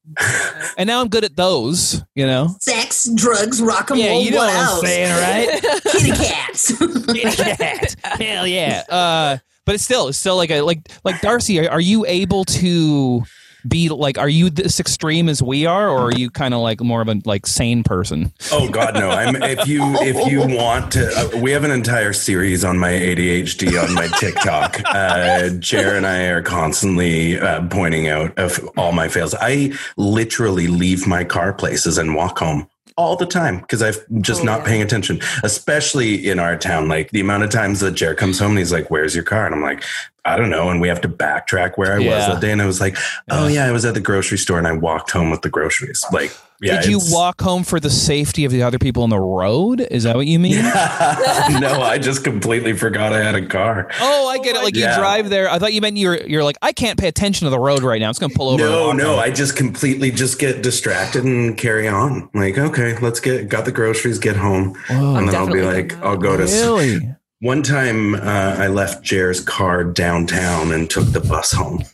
And 0.78 0.86
now 0.86 1.00
I'm 1.02 1.08
good 1.08 1.24
at 1.24 1.36
those, 1.36 2.02
you 2.14 2.26
know? 2.26 2.56
sex, 2.60 3.08
drugs, 3.14 3.60
rock 3.60 3.90
and 3.90 3.98
Yeah, 4.00 4.10
roll. 4.10 4.22
you 4.22 4.30
know 4.30 4.38
what 4.38 4.54
what 4.54 4.74
I'm 4.74 4.80
saying, 4.80 5.10
right? 5.12 5.82
Kitty 5.82 6.10
cats. 6.12 6.72
Cat. 7.46 7.94
Hell 8.20 8.46
yeah. 8.46 8.82
Uh, 8.88 9.36
but 9.66 9.74
it's 9.74 9.84
still, 9.84 10.08
it's 10.08 10.16
still 10.18 10.36
like 10.36 10.50
a 10.50 10.62
like 10.62 10.80
like 11.04 11.20
Darcy. 11.20 11.60
Are, 11.60 11.70
are 11.72 11.80
you 11.80 12.06
able 12.06 12.44
to 12.46 13.22
be 13.66 13.88
like? 13.88 14.18
Are 14.18 14.28
you 14.28 14.50
this 14.50 14.78
extreme 14.78 15.28
as 15.28 15.42
we 15.42 15.66
are, 15.66 15.88
or 15.88 16.08
are 16.08 16.12
you 16.12 16.30
kind 16.30 16.54
of 16.54 16.60
like 16.60 16.80
more 16.80 17.00
of 17.00 17.08
a 17.08 17.20
like 17.24 17.46
sane 17.46 17.82
person? 17.82 18.32
Oh 18.52 18.68
God, 18.68 18.94
no! 18.94 19.10
I'm 19.10 19.36
if 19.42 19.66
you 19.66 19.80
if 20.00 20.30
you 20.30 20.40
want 20.56 20.92
to, 20.92 21.08
uh, 21.08 21.40
we 21.40 21.50
have 21.52 21.64
an 21.64 21.70
entire 21.70 22.12
series 22.12 22.64
on 22.64 22.78
my 22.78 22.90
ADHD 22.92 23.82
on 23.82 23.94
my 23.94 24.06
TikTok. 24.18 24.80
Uh, 24.98 25.50
Jer 25.58 25.94
and 25.96 26.06
I 26.06 26.24
are 26.26 26.42
constantly 26.42 27.38
uh, 27.38 27.66
pointing 27.68 28.08
out 28.08 28.36
of 28.38 28.58
all 28.76 28.92
my 28.92 29.08
fails. 29.08 29.34
I 29.40 29.72
literally 29.96 30.66
leave 30.66 31.06
my 31.06 31.24
car 31.24 31.52
places 31.52 31.98
and 31.98 32.14
walk 32.14 32.38
home 32.38 32.68
all 32.96 33.14
the 33.16 33.26
time 33.26 33.60
because 33.60 33.82
I'm 33.82 34.22
just 34.22 34.40
Oh, 34.40 34.44
not 34.44 34.60
yeah. 34.60 34.66
paying 34.66 34.82
attention. 34.82 35.20
Especially 35.44 36.28
in 36.28 36.38
our 36.38 36.56
town, 36.56 36.88
like 36.88 37.10
the 37.10 37.20
amount 37.20 37.44
of 37.44 37.50
times 37.50 37.80
that 37.80 37.92
Jer 37.92 38.14
comes 38.14 38.38
home 38.38 38.50
and 38.50 38.58
he's 38.58 38.72
like, 38.72 38.90
"Where's 38.90 39.14
your 39.14 39.24
car?" 39.24 39.46
and 39.46 39.54
I'm 39.54 39.62
like. 39.62 39.82
I 40.28 40.36
don't 40.36 40.50
know. 40.50 40.68
And 40.70 40.80
we 40.80 40.88
have 40.88 41.00
to 41.02 41.08
backtrack 41.08 41.72
where 41.76 41.92
I 41.92 41.98
was 41.98 42.26
that 42.26 42.40
day. 42.40 42.52
And 42.52 42.60
I 42.62 42.66
was 42.66 42.80
like, 42.80 42.96
oh, 43.30 43.46
yeah, 43.48 43.66
I 43.66 43.72
was 43.72 43.84
at 43.84 43.94
the 43.94 44.00
grocery 44.00 44.38
store 44.38 44.58
and 44.58 44.66
I 44.66 44.72
walked 44.72 45.10
home 45.10 45.30
with 45.30 45.42
the 45.42 45.50
groceries. 45.50 46.04
Like, 46.12 46.32
yeah. 46.60 46.80
Did 46.80 46.90
you 46.90 46.98
walk 47.10 47.40
home 47.40 47.62
for 47.62 47.78
the 47.78 47.88
safety 47.90 48.44
of 48.44 48.50
the 48.50 48.64
other 48.64 48.80
people 48.80 49.04
on 49.04 49.10
the 49.10 49.18
road? 49.18 49.80
Is 49.80 50.02
that 50.02 50.16
what 50.16 50.26
you 50.26 50.40
mean? 50.40 50.56
no, 51.60 51.80
I 51.82 51.98
just 52.02 52.24
completely 52.24 52.72
forgot 52.72 53.12
I 53.12 53.22
had 53.22 53.36
a 53.36 53.46
car. 53.46 53.88
Oh, 54.00 54.26
I 54.26 54.38
get 54.38 54.56
it. 54.56 54.62
Like 54.64 54.74
you 54.74 54.82
drive 54.82 55.30
there. 55.30 55.48
I 55.48 55.60
thought 55.60 55.72
you 55.72 55.80
meant 55.80 55.96
you're 55.96 56.16
you're 56.26 56.42
like 56.42 56.56
I 56.60 56.72
can't 56.72 56.98
pay 56.98 57.06
attention 57.06 57.44
to 57.44 57.50
the 57.50 57.60
road 57.60 57.84
right 57.84 58.00
now. 58.00 58.08
I'm 58.08 58.10
just 58.10 58.20
gonna 58.20 58.34
pull 58.34 58.48
over. 58.48 58.64
and 58.64 58.72
No, 58.72 58.90
no, 58.92 59.10
home." 59.12 59.20
I 59.20 59.30
just 59.30 59.56
completely 59.56 60.10
just 60.10 60.40
get 60.40 60.62
distracted 60.62 61.22
and 61.22 61.56
carry 61.56 61.86
on. 61.86 62.28
Like, 62.34 62.58
okay, 62.58 62.98
let's 62.98 63.20
get 63.20 63.48
got 63.48 63.64
the 63.64 63.72
groceries, 63.72 64.18
get 64.18 64.34
home, 64.34 64.74
Whoa. 64.90 65.14
and 65.14 65.28
then 65.28 65.36
I'll 65.36 65.46
be 65.52 65.62
like. 65.62 65.96
I'll 66.02 66.16
go 66.16 66.36
to. 66.36 66.42
s- 66.42 66.60
really. 66.60 67.14
One 67.40 67.62
time, 67.62 68.16
uh, 68.16 68.56
I 68.58 68.66
left 68.66 69.04
Jer's 69.04 69.40
car 69.40 69.84
downtown 69.84 70.72
and 70.72 70.90
took 70.90 71.06
the 71.12 71.20
bus 71.20 71.52
home, 71.52 71.84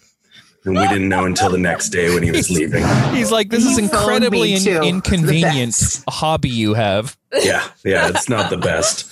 and 0.65 0.75
we 0.75 0.89
didn't 0.89 1.11
know 1.11 1.27
until 1.27 1.51
the 1.51 1.59
next 1.59 1.91
day 1.91 2.15
when 2.15 2.23
he 2.23 2.31
was 2.31 2.51
leaving. 2.59 2.83
He's 3.15 3.31
like, 3.31 3.51
this 3.51 3.67
is 3.67 3.77
incredibly 3.77 4.55
in- 4.55 4.83
inconvenient 4.83 6.03
hobby 6.09 6.49
you 6.49 6.73
have. 6.73 7.17
Yeah, 7.43 7.69
yeah, 7.85 8.09
it's 8.09 8.29
not 8.29 8.49
the 8.49 8.57
best. 8.57 9.11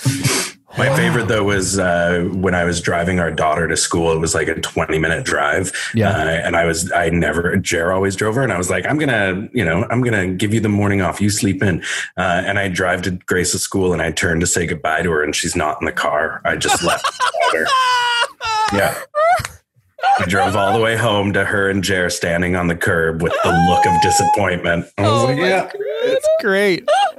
My 0.78 0.94
favorite 0.96 1.28
though 1.28 1.44
was 1.44 1.78
uh, 1.78 2.28
when 2.32 2.54
I 2.54 2.64
was 2.64 2.80
driving 2.80 3.20
our 3.20 3.30
daughter 3.30 3.68
to 3.68 3.76
school. 3.76 4.12
It 4.12 4.18
was 4.18 4.34
like 4.34 4.48
a 4.48 4.54
twenty-minute 4.60 5.24
drive, 5.24 5.72
Yeah. 5.94 6.10
uh, 6.10 6.24
and 6.24 6.56
I 6.56 6.64
was 6.64 6.90
I 6.92 7.10
never 7.10 7.56
Jer 7.56 7.92
always 7.92 8.16
drove 8.16 8.34
her, 8.36 8.42
and 8.42 8.52
I 8.52 8.58
was 8.58 8.70
like, 8.70 8.86
I'm 8.86 8.98
gonna, 8.98 9.48
you 9.52 9.64
know, 9.64 9.86
I'm 9.90 10.02
gonna 10.02 10.28
give 10.28 10.54
you 10.54 10.60
the 10.60 10.68
morning 10.70 11.02
off. 11.02 11.20
You 11.20 11.28
sleep 11.30 11.62
in, 11.62 11.82
uh, 12.16 12.42
and 12.46 12.58
I 12.58 12.68
drive 12.68 13.02
to 13.02 13.10
Grace's 13.12 13.62
school, 13.62 13.92
and 13.92 14.00
I 14.00 14.12
turn 14.12 14.40
to 14.40 14.46
say 14.46 14.66
goodbye 14.66 15.02
to 15.02 15.10
her, 15.10 15.22
and 15.22 15.36
she's 15.36 15.54
not 15.54 15.76
in 15.80 15.86
the 15.86 15.92
car. 15.92 16.40
I 16.44 16.56
just 16.56 16.82
left 16.82 17.06
her. 17.52 17.64
Yeah. 18.72 18.98
I 20.18 20.24
drove 20.26 20.56
all 20.56 20.72
the 20.76 20.82
way 20.82 20.96
home 20.96 21.32
to 21.32 21.44
her 21.44 21.68
and 21.70 21.82
Jer 21.82 22.10
standing 22.10 22.56
on 22.56 22.66
the 22.66 22.76
curb 22.76 23.22
with 23.22 23.32
the 23.44 23.50
look 23.68 23.86
of 23.86 24.02
disappointment. 24.02 24.86
I 24.98 25.02
was 25.02 25.22
Oh 25.22 25.24
like, 25.26 25.36
my 25.38 25.48
yeah, 25.48 25.70
It's 26.02 26.28
great. 26.40 26.88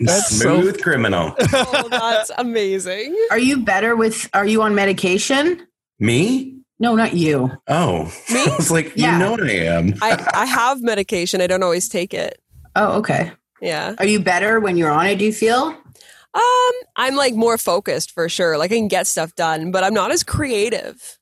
That's 0.00 0.28
so- 0.36 0.60
smooth 0.60 0.80
criminal. 0.82 1.34
Oh, 1.52 1.88
that's 1.90 2.30
amazing. 2.38 3.14
Are 3.30 3.38
you 3.38 3.58
better 3.58 3.94
with? 3.96 4.28
Are 4.34 4.46
you 4.46 4.62
on 4.62 4.74
medication? 4.74 5.66
Me? 5.98 6.54
No, 6.80 6.94
not 6.94 7.14
you. 7.14 7.50
Oh, 7.68 8.04
Me? 8.30 8.40
I 8.50 8.54
was 8.56 8.70
like, 8.70 8.92
Yeah. 8.96 9.12
you 9.14 9.18
know 9.18 9.30
what 9.32 9.42
I 9.42 9.50
am. 9.52 9.94
I, 10.00 10.30
I 10.34 10.46
have 10.46 10.80
medication. 10.82 11.40
I 11.40 11.46
don't 11.46 11.62
always 11.62 11.88
take 11.88 12.14
it. 12.14 12.40
Oh, 12.76 12.98
okay. 12.98 13.32
Yeah. 13.60 13.94
Are 13.98 14.06
you 14.06 14.20
better 14.20 14.60
when 14.60 14.76
you're 14.76 14.90
on 14.90 15.06
it? 15.06 15.16
Do 15.16 15.24
you 15.24 15.32
feel? 15.32 15.74
Um, 16.34 16.72
I'm 16.96 17.16
like 17.16 17.34
more 17.34 17.58
focused 17.58 18.12
for 18.12 18.28
sure. 18.28 18.56
Like 18.58 18.70
I 18.70 18.76
can 18.76 18.86
get 18.88 19.06
stuff 19.08 19.34
done, 19.34 19.72
but 19.72 19.82
I'm 19.82 19.94
not 19.94 20.12
as 20.12 20.22
creative. 20.22 21.17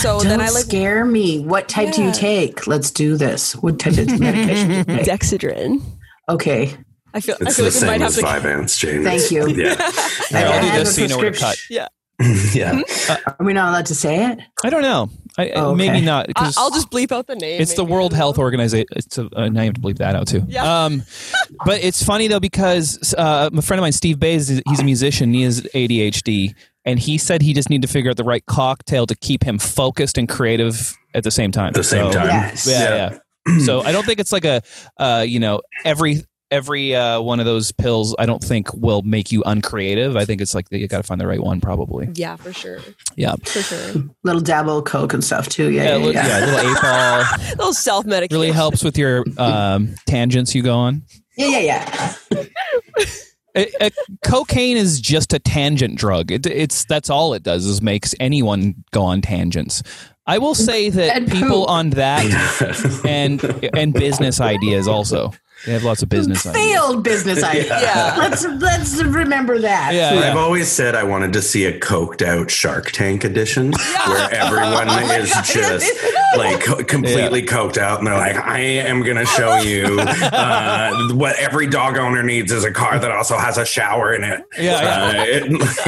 So 0.00 0.18
Don't 0.20 0.28
then 0.28 0.40
I 0.40 0.48
like 0.50 0.64
scare 0.64 1.04
me. 1.04 1.40
What 1.40 1.68
type 1.68 1.92
do 1.94 2.02
you 2.02 2.12
take? 2.12 2.66
Let's 2.66 2.90
do 2.90 3.16
this. 3.16 3.54
What 3.56 3.78
type 3.78 3.98
of 3.98 4.18
medication 4.18 4.84
do? 4.86 4.96
Dexedrine. 5.04 5.82
Okay. 6.28 6.74
I 7.12 7.20
feel 7.20 7.36
I 7.46 7.50
feel 7.50 7.66
the 7.66 7.70
like 7.70 7.82
we 7.82 7.86
might 7.86 7.92
same 7.92 8.00
have 8.00 8.02
as 8.02 8.16
to 8.16 8.22
Vyvanse, 8.22 8.78
James. 8.78 9.04
Thank 9.04 9.30
you. 9.30 9.48
Yeah. 9.48 9.74
Here, 9.76 10.46
I'll 10.46 10.60
do 10.62 10.66
have 10.68 10.78
this 10.80 10.88
a 10.90 10.92
so 10.94 11.02
you 11.02 11.08
know 11.08 11.18
where 11.18 11.30
to 11.30 11.38
cut. 11.38 11.56
prescription. 11.68 11.88
yeah. 12.54 12.80
Are 13.26 13.44
we 13.44 13.52
not 13.52 13.68
allowed 13.70 13.86
to 13.86 13.94
say 13.94 14.26
it? 14.30 14.38
I 14.64 14.70
don't 14.70 14.82
know. 14.82 15.10
I, 15.36 15.50
Oh, 15.50 15.70
okay. 15.72 15.76
Maybe 15.88 16.00
not. 16.04 16.28
I, 16.30 16.32
'cause 16.32 16.56
I'll 16.56 16.70
just 16.70 16.88
bleep 16.90 17.10
out 17.12 17.26
the 17.26 17.34
name. 17.34 17.60
It's 17.60 17.74
the. 17.74 17.84
World 17.84 18.14
Health 18.14 18.38
Organization. 18.38 18.86
It's 18.92 19.18
a, 19.18 19.28
uh, 19.36 19.48
now 19.48 19.62
you 19.62 19.66
have 19.66 19.74
to 19.74 19.80
bleep 19.80 19.98
that 19.98 20.14
out 20.14 20.28
too. 20.28 20.42
Yeah. 20.48 20.84
Um, 20.84 21.02
but 21.66 21.82
it's 21.84 22.02
funny 22.02 22.28
though 22.28 22.40
because 22.40 23.14
uh, 23.18 23.50
a 23.52 23.62
friend 23.62 23.78
of 23.78 23.82
mine, 23.82 23.92
Steve 23.92 24.18
Bays, 24.20 24.48
he's 24.48 24.80
a 24.80 24.84
musician. 24.84 25.34
He 25.34 25.42
has 25.42 25.60
ADHD, 25.74 26.54
and 26.84 26.98
he 26.98 27.18
said 27.18 27.42
he 27.42 27.52
just 27.54 27.70
need 27.70 27.82
to 27.82 27.88
figure 27.88 28.10
out 28.10 28.16
the 28.16 28.24
right 28.24 28.44
cocktail 28.46 29.06
to 29.06 29.14
keep 29.16 29.42
him 29.44 29.58
focused 29.58 30.18
and 30.18 30.28
creative 30.28 30.96
at 31.14 31.24
the 31.24 31.30
same 31.30 31.50
time. 31.52 31.68
At 31.68 31.74
the 31.74 31.84
same 31.84 32.12
So- 32.12 32.18
time. 32.18 32.28
Yes. 32.28 32.66
Yeah, 32.66 33.18
yeah. 33.46 33.58
so 33.64 33.82
I 33.82 33.92
don't 33.92 34.04
think 34.06 34.20
it's 34.20 34.32
like 34.32 34.44
a, 34.44 34.62
uh, 34.98 35.24
you 35.26 35.38
know, 35.40 35.60
every 35.84 36.22
every 36.50 36.94
uh, 36.94 37.20
one 37.20 37.40
of 37.40 37.46
those 37.46 37.72
pills. 37.72 38.14
I 38.18 38.26
don't 38.26 38.42
think 38.42 38.72
will 38.74 39.02
make 39.02 39.32
you 39.32 39.42
uncreative. 39.44 40.16
I 40.16 40.24
think 40.24 40.40
it's 40.40 40.54
like 40.54 40.66
you 40.70 40.86
got 40.86 40.98
to 40.98 41.02
find 41.02 41.20
the 41.20 41.26
right 41.26 41.40
one, 41.42 41.60
probably. 41.60 42.08
Yeah, 42.14 42.36
for 42.36 42.52
sure. 42.52 42.78
Yeah, 43.16 43.34
For 43.44 43.60
sure. 43.60 44.04
Little 44.22 44.40
dabble 44.40 44.78
of 44.78 44.84
coke 44.84 45.14
and 45.14 45.24
stuff 45.24 45.48
too. 45.48 45.70
Yeah, 45.72 45.96
yeah, 45.96 46.06
yeah. 46.06 46.10
yeah. 46.12 46.38
yeah, 46.38 46.46
little 46.46 46.70
eight 46.70 46.82
ball 46.82 47.24
Little 47.56 47.72
self 47.74 48.04
medication. 48.06 48.40
really 48.40 48.52
helps 48.52 48.84
with 48.84 48.96
your 48.96 49.24
um, 49.36 49.94
tangents 50.06 50.54
you 50.54 50.62
go 50.62 50.76
on. 50.76 51.02
yeah, 51.36 51.58
yeah, 51.58 52.14
yeah. 52.30 52.44
It, 53.54 53.74
it- 53.80 53.94
cocaine 54.24 54.76
is 54.76 55.00
just 55.00 55.32
a 55.32 55.38
tangent 55.38 55.96
drug. 55.96 56.30
It, 56.32 56.46
it's 56.46 56.84
that's 56.84 57.08
all 57.10 57.34
it 57.34 57.42
does 57.42 57.66
is 57.66 57.80
makes 57.82 58.14
anyone 58.20 58.74
go 58.90 59.02
on 59.02 59.20
tangents. 59.20 59.82
I 60.26 60.38
will 60.38 60.54
say 60.54 60.88
that 60.88 61.28
people 61.28 61.66
on 61.66 61.90
that 61.90 62.24
and 63.04 63.42
and 63.74 63.92
business 63.92 64.40
ideas 64.40 64.88
also 64.88 65.32
they 65.66 65.72
have 65.72 65.84
lots 65.84 66.02
of 66.02 66.08
business 66.08 66.44
ideas. 66.46 66.64
Failed 66.64 67.02
business 67.04 67.42
idea. 67.44 67.64
Yeah. 67.80 68.14
Let's 68.18 68.44
let's 68.44 69.02
remember 69.02 69.58
that. 69.60 69.94
Yeah, 69.94 70.10
I've 70.30 70.36
always 70.36 70.68
said 70.68 70.94
I 70.94 71.04
wanted 71.04 71.32
to 71.34 71.42
see 71.42 71.64
a 71.64 71.78
coked 71.78 72.22
out 72.22 72.50
Shark 72.50 72.90
Tank 72.92 73.24
edition 73.24 73.72
where 74.06 74.32
everyone 74.34 74.88
is 75.10 75.30
just 75.44 75.90
like 76.36 76.60
co- 76.62 76.84
completely 76.84 77.42
coked 77.42 77.78
out 77.78 77.98
and 77.98 78.06
they're 78.06 78.16
like, 78.16 78.36
I 78.36 78.58
am 78.60 79.02
going 79.02 79.16
to 79.16 79.26
show 79.26 79.56
you 79.56 79.98
uh, 80.00 80.92
what 81.14 81.36
every 81.38 81.66
dog 81.66 81.96
owner 81.96 82.22
needs 82.22 82.52
is 82.52 82.64
a 82.64 82.70
car 82.72 82.98
that 82.98 83.10
also 83.10 83.36
has 83.38 83.56
a 83.58 83.64
shower 83.64 84.14
in 84.14 84.24
it. 84.24 84.44
Yeah, 84.58 84.82
yeah. 84.82 85.20
Uh, 85.20 85.24
it- 85.24 85.44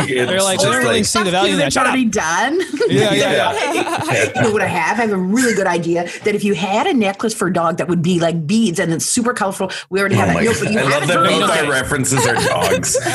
it's 0.08 0.30
They're 0.30 0.42
like, 0.42 0.58
just 0.60 0.64
they 0.66 0.72
don't 0.72 0.82
really 0.84 1.02
see 1.04 1.22
the 1.22 1.30
value 1.30 1.52
in 1.52 1.58
that. 1.58 1.66
It's 1.66 1.74
Shut 1.74 1.86
up. 1.86 1.90
already 1.92 2.04
done. 2.06 2.60
Yeah, 2.88 3.12
yeah, 3.12 3.52
yeah. 3.72 4.32
you 4.34 4.42
know 4.42 4.52
what 4.52 4.62
I 4.62 4.66
have? 4.66 4.98
I 4.98 5.02
have 5.02 5.12
a 5.12 5.16
really 5.16 5.54
good 5.54 5.66
idea 5.66 6.04
that 6.24 6.34
if 6.34 6.44
you 6.44 6.54
had 6.54 6.86
a 6.86 6.94
necklace 6.94 7.34
for 7.34 7.48
a 7.48 7.52
dog 7.52 7.78
that 7.78 7.88
would 7.88 8.02
be 8.02 8.20
like 8.20 8.46
beads 8.46 8.78
and 8.78 8.92
it's 8.92 9.04
super 9.06 9.32
colorful, 9.34 9.65
we 9.90 10.00
already 10.00 10.14
have 10.16 10.30
Oh 10.30 10.34
that. 10.34 10.44
No, 10.44 10.52
but 10.60 10.72
you 10.72 10.78
I 10.78 10.82
have 10.82 10.90
love 10.90 11.08
that 11.08 11.28
both 11.28 11.50
our 11.50 11.70
references 11.70 12.26
are 12.26 12.34
dogs. 12.34 12.96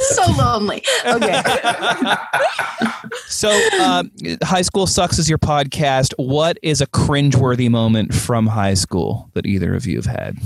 So 0.00 0.24
lonely. 0.32 0.82
Okay. 1.06 1.42
So, 3.26 3.50
um, 3.80 4.10
high 4.42 4.62
school 4.62 4.86
sucks 4.86 5.18
is 5.18 5.28
your 5.28 5.38
podcast. 5.38 6.12
What 6.16 6.58
is 6.62 6.80
a 6.80 6.86
cringeworthy 6.86 7.70
moment 7.70 8.14
from 8.14 8.46
high 8.46 8.74
school 8.74 9.30
that 9.34 9.46
either 9.46 9.74
of 9.74 9.86
you 9.86 9.96
have 9.96 10.06
had? 10.06 10.36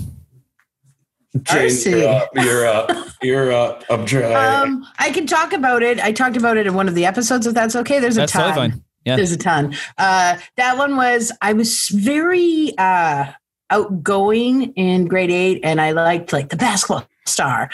James, 1.43 1.85
Darcy. 1.85 1.91
you're 1.91 2.09
up. 2.09 2.31
You're 2.35 2.67
up. 2.67 2.91
You're 3.23 3.53
up. 3.53 3.85
I'm 3.91 4.07
trying. 4.07 4.35
Um, 4.35 4.87
I 4.99 5.11
can 5.11 5.27
talk 5.27 5.53
about 5.53 5.83
it. 5.83 5.99
I 6.01 6.13
talked 6.13 6.37
about 6.37 6.57
it 6.57 6.67
in 6.67 6.75
one 6.75 6.89
of 6.89 6.95
the 6.95 7.07
episodes, 7.07 7.47
if 7.47 7.55
that's 7.55 7.75
okay. 7.75 7.99
There's 7.99 8.17
a 8.17 8.21
That's 8.21 8.33
ton. 8.33 8.49
totally 8.51 8.71
fine. 8.71 8.85
Yeah. 9.05 9.17
There's 9.17 9.33
a 9.33 9.37
ton. 9.39 9.75
Uh, 9.99 10.37
that 10.57 10.79
one 10.79 10.97
was 10.97 11.33
I 11.43 11.53
was 11.55 11.89
very 11.89 12.73
uh, 12.79 13.33
outgoing 13.71 14.73
in 14.75 15.07
grade 15.07 15.31
eight, 15.31 15.61
and 15.63 15.81
I 15.81 15.93
liked 15.93 16.33
like 16.33 16.49
the 16.51 16.57
basketball 16.57 17.07
star. 17.27 17.71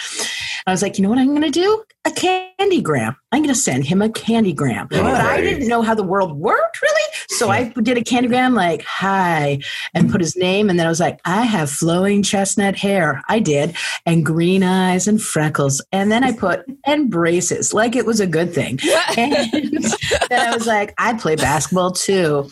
I 0.66 0.70
was 0.70 0.82
like, 0.82 0.99
you 0.99 1.02
know 1.02 1.09
what 1.09 1.18
I'm 1.18 1.28
going 1.28 1.42
to 1.42 1.50
do? 1.50 1.82
A 2.04 2.11
candygram. 2.11 3.16
I'm 3.32 3.42
going 3.42 3.54
to 3.54 3.61
send 3.61 3.85
him 3.85 4.00
a 4.00 4.09
candygram. 4.09 4.88
Oh, 4.92 5.02
but 5.02 5.20
I 5.20 5.40
didn't 5.40 5.68
know 5.68 5.82
how 5.82 5.94
the 5.94 6.02
world 6.02 6.38
worked 6.38 6.80
really, 6.80 7.02
so 7.28 7.50
I 7.50 7.68
did 7.82 7.99
a 7.99 8.02
candygram 8.02 8.54
like 8.54 8.82
hi, 8.82 9.61
and 9.94 10.11
put 10.11 10.20
his 10.20 10.37
name, 10.37 10.70
and 10.70 10.78
then 10.78 10.87
I 10.87 10.88
was 10.88 11.00
like, 11.00 11.20
I 11.25 11.42
have 11.42 11.70
flowing 11.70 12.23
chestnut 12.23 12.76
hair. 12.76 13.23
I 13.28 13.38
did, 13.38 13.76
and 14.06 14.25
green 14.25 14.62
eyes 14.62 15.06
and 15.06 15.20
freckles, 15.20 15.82
and 15.92 16.11
then 16.11 16.25
I 16.25 16.32
put 16.32 16.64
and 16.87 17.11
braces, 17.11 17.75
like 17.75 17.97
it 17.97 18.06
was 18.06 18.20
a 18.20 18.26
good 18.26 18.54
thing. 18.54 18.78
And 19.16 19.85
then 20.30 20.49
I 20.49 20.54
was 20.54 20.66
like, 20.66 20.94
I 20.99 21.14
play 21.14 21.35
basketball 21.35 21.92
too. 21.92 22.49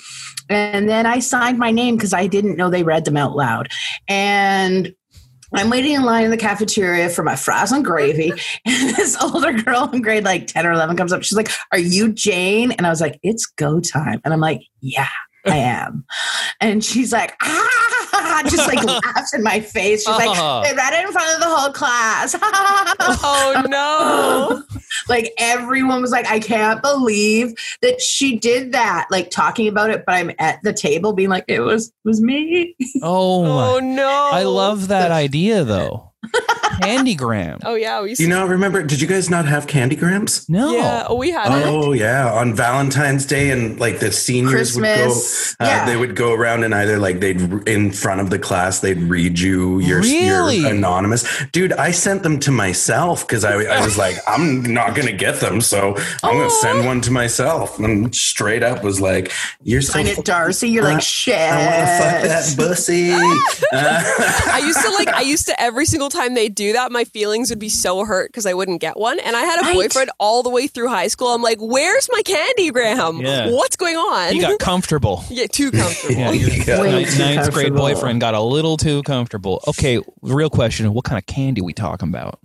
And 0.48 0.88
then 0.88 1.06
I 1.06 1.18
signed 1.18 1.58
my 1.58 1.70
name 1.70 1.96
because 1.96 2.12
I 2.12 2.26
didn't 2.26 2.56
know 2.56 2.70
they 2.70 2.82
read 2.82 3.04
them 3.04 3.16
out 3.16 3.36
loud. 3.36 3.68
And 4.06 4.94
I'm 5.54 5.70
waiting 5.70 5.92
in 5.92 6.02
line 6.02 6.24
in 6.24 6.30
the 6.30 6.36
cafeteria 6.36 7.08
for 7.08 7.22
my 7.22 7.36
fries 7.36 7.72
and 7.72 7.84
gravy. 7.84 8.32
And 8.66 8.96
this 8.96 9.20
older 9.22 9.52
girl 9.52 9.90
in 9.92 10.02
grade 10.02 10.24
like 10.24 10.46
10 10.46 10.66
or 10.66 10.72
11 10.72 10.96
comes 10.96 11.12
up. 11.12 11.22
She's 11.22 11.36
like, 11.36 11.50
Are 11.72 11.78
you 11.78 12.12
Jane? 12.12 12.72
And 12.72 12.86
I 12.86 12.90
was 12.90 13.00
like, 13.00 13.18
It's 13.22 13.46
go 13.46 13.80
time. 13.80 14.20
And 14.24 14.34
I'm 14.34 14.40
like, 14.40 14.62
Yeah, 14.80 15.08
I 15.46 15.56
am. 15.56 16.04
And 16.60 16.84
she's 16.84 17.12
like, 17.12 17.34
Ah, 17.42 17.97
just 18.48 18.66
like 18.66 18.82
laughs 18.84 19.34
in 19.34 19.42
my 19.42 19.60
face. 19.60 20.00
She's 20.00 20.08
like, 20.08 20.28
uh-huh. 20.28 20.62
They 20.64 20.74
read 20.74 20.92
it 20.94 21.06
in 21.06 21.12
front 21.12 21.34
of 21.34 21.40
the 21.40 21.48
whole 21.48 21.72
class. 21.72 22.34
Oh 23.20 23.64
no. 23.68 24.62
like 25.08 25.32
everyone 25.38 26.02
was 26.02 26.10
like, 26.10 26.26
I 26.26 26.40
can't 26.40 26.82
believe 26.82 27.54
that 27.82 28.00
she 28.00 28.36
did 28.38 28.72
that. 28.72 29.06
Like 29.10 29.30
talking 29.30 29.68
about 29.68 29.90
it, 29.90 30.04
but 30.06 30.14
I'm 30.14 30.30
at 30.38 30.62
the 30.62 30.72
table 30.72 31.12
being 31.12 31.28
like, 31.30 31.44
it 31.48 31.60
was 31.60 31.92
was 32.04 32.20
me. 32.20 32.76
Oh, 33.02 33.44
Oh 33.46 33.78
no. 33.80 34.30
I 34.32 34.42
love 34.44 34.88
that 34.88 35.10
idea 35.10 35.64
though. 35.64 36.12
Candygram. 36.82 37.60
Oh 37.64 37.74
yeah, 37.74 38.00
we. 38.02 38.14
you 38.18 38.28
know, 38.28 38.46
remember, 38.46 38.82
did 38.82 39.00
you 39.00 39.06
guys 39.06 39.28
not 39.30 39.46
have 39.46 39.66
candygrams? 39.66 40.48
No. 40.48 40.72
Yeah. 40.74 41.06
Oh, 41.08 41.16
we 41.16 41.30
had 41.30 41.46
it. 41.60 41.66
Oh 41.66 41.92
yeah, 41.92 42.32
on 42.32 42.54
Valentine's 42.54 43.26
Day 43.26 43.50
and 43.50 43.78
like 43.80 43.98
the 44.00 44.12
seniors 44.12 44.52
Christmas, 44.76 45.56
would 45.58 45.64
go. 45.64 45.64
Uh, 45.64 45.68
yeah. 45.68 45.86
They 45.86 45.96
would 45.96 46.14
go 46.16 46.32
around 46.34 46.64
and 46.64 46.74
either 46.74 46.98
like 46.98 47.20
they'd 47.20 47.40
in 47.68 47.90
front 47.92 48.20
of 48.20 48.30
the 48.30 48.38
class 48.38 48.80
they'd 48.80 48.98
read 48.98 49.38
you 49.38 49.78
your, 49.80 50.00
Really? 50.00 50.58
your 50.58 50.70
anonymous. 50.70 51.24
Dude, 51.52 51.72
I 51.72 51.90
sent 51.90 52.22
them 52.22 52.38
to 52.40 52.50
myself 52.50 53.26
because 53.26 53.44
I, 53.44 53.54
I 53.64 53.84
was 53.84 53.96
like, 53.98 54.16
I'm 54.26 54.62
not 54.62 54.94
gonna 54.94 55.12
get 55.12 55.40
them, 55.40 55.60
so 55.60 55.94
I'm 56.22 56.36
gonna 56.36 56.50
send 56.50 56.86
one 56.86 57.00
to 57.02 57.10
myself. 57.10 57.78
And 57.78 58.14
straight 58.14 58.62
up 58.62 58.82
was 58.84 59.00
like, 59.00 59.32
"You're 59.62 59.82
so 59.82 59.98
it, 59.98 60.24
Darcy. 60.24 60.68
You're 60.68 60.84
Uh, 60.86 60.92
like, 60.94 61.02
shit. 61.02 61.36
I 61.38 61.56
want 61.64 61.74
to 61.74 62.04
fuck 62.04 62.22
that 62.22 62.54
bussy." 62.56 63.12
Uh, 63.12 63.18
I 63.72 64.62
used 64.64 64.80
to 64.80 64.90
like. 64.92 65.08
I 65.08 65.20
used 65.22 65.46
to 65.46 65.60
every 65.60 65.84
single 65.86 66.08
time 66.08 66.34
they 66.34 66.48
do 66.48 66.67
that, 66.72 66.92
my 66.92 67.04
feelings 67.04 67.50
would 67.50 67.58
be 67.58 67.68
so 67.68 68.04
hurt 68.04 68.30
because 68.30 68.46
I 68.46 68.54
wouldn't 68.54 68.80
get 68.80 68.96
one. 68.96 69.18
And 69.20 69.36
I 69.36 69.40
had 69.42 69.60
a 69.60 69.62
Right. 69.62 69.74
boyfriend 69.74 70.10
all 70.18 70.42
the 70.42 70.50
way 70.50 70.66
through 70.66 70.88
high 70.88 71.08
school. 71.08 71.28
I'm 71.28 71.42
like, 71.42 71.58
"Where's 71.60 72.08
my 72.12 72.22
candygram? 72.22 73.22
Yeah. 73.22 73.50
What's 73.50 73.76
going 73.76 73.96
on?" 73.96 74.34
You 74.34 74.42
got 74.42 74.58
comfortable. 74.60 75.24
yeah, 75.30 75.46
too 75.46 75.70
comfortable. 75.70 76.14
Yeah, 76.14 76.30
your 76.32 76.50
Yeah. 76.66 76.80
Way 76.80 76.90
ninth, 76.92 77.12
too 77.12 77.18
ninth 77.18 77.52
grade 77.52 77.74
boyfriend 77.74 78.20
got 78.20 78.34
a 78.34 78.40
little 78.40 78.76
too 78.76 79.02
comfortable. 79.04 79.62
Okay, 79.68 80.00
real 80.22 80.50
question: 80.50 80.92
What 80.94 81.04
kind 81.04 81.18
of 81.18 81.26
candy 81.26 81.60
we 81.60 81.72
talking 81.72 82.08
about? 82.08 82.38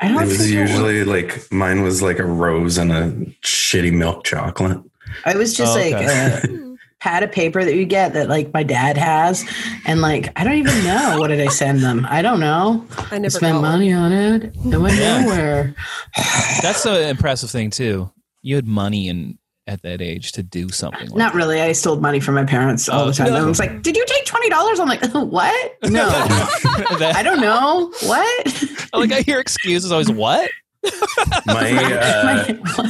I 0.00 0.08
don't 0.08 0.22
It 0.22 0.26
was 0.26 0.38
think 0.38 0.50
it 0.50 0.54
usually 0.54 1.04
like 1.04 1.50
mine 1.52 1.82
was 1.82 2.02
like 2.02 2.18
a 2.18 2.24
rose 2.24 2.76
and 2.78 2.92
a 2.92 3.10
shitty 3.42 3.92
milk 3.92 4.24
chocolate. 4.24 4.78
I 5.24 5.36
was 5.36 5.54
just 5.56 5.76
Oh, 5.76 5.80
like 5.80 5.94
okay. 5.94 6.40
Uh, 6.44 6.56
a 7.00 7.04
pad 7.04 7.22
of 7.22 7.32
paper 7.32 7.64
that 7.64 7.74
you 7.74 7.84
get 7.84 8.12
that 8.14 8.28
like 8.28 8.52
my 8.52 8.62
dad 8.62 8.96
has, 8.96 9.44
and 9.86 10.00
like 10.00 10.32
I 10.38 10.44
don't 10.44 10.54
even 10.54 10.84
know 10.84 11.16
what 11.20 11.28
did 11.28 11.40
I 11.40 11.48
send 11.48 11.80
them. 11.80 12.06
I 12.08 12.22
don't 12.22 12.40
know. 12.40 12.84
I 13.10 13.16
I 13.16 13.18
never 13.18 13.30
spent 13.30 13.54
got 13.54 13.62
one. 13.62 13.72
money 13.72 13.92
on 13.92 14.12
it. 14.12 14.44
It 14.44 14.78
went 14.78 14.96
Yeah. 14.98 15.22
nowhere. 15.22 15.74
That's 16.62 16.82
the 16.82 17.08
impressive 17.08 17.50
thing 17.50 17.70
too. 17.70 18.10
You 18.42 18.56
had 18.56 18.66
money 18.66 19.08
and 19.08 19.38
at 19.68 19.82
that 19.82 20.00
age 20.00 20.30
to 20.32 20.44
do 20.44 20.68
something. 20.68 21.08
Like 21.08 21.16
Not 21.18 21.34
really. 21.34 21.60
I 21.60 21.72
stole 21.72 21.96
money 21.96 22.20
from 22.20 22.36
my 22.36 22.44
parents 22.44 22.88
all 22.88 23.02
Oh, 23.02 23.06
the 23.06 23.12
time. 23.14 23.30
no. 23.30 23.36
I 23.36 23.42
was 23.42 23.58
like, 23.58 23.82
"Did 23.82 23.96
you 23.96 24.04
take 24.06 24.24
twenty 24.24 24.48
dollars?" 24.48 24.78
I'm 24.78 24.86
like, 24.88 25.02
"What? 25.12 25.74
No. 25.90 26.06
I 26.08 27.22
don't 27.24 27.40
know. 27.40 27.92
What?" 28.04 28.62
Like 28.94 29.12
I 29.12 29.20
hear 29.22 29.40
excuses 29.40 29.90
always. 29.92 30.10
What? 30.10 30.48
My 31.46 31.70
uh, 31.70 32.54
my 32.64 32.86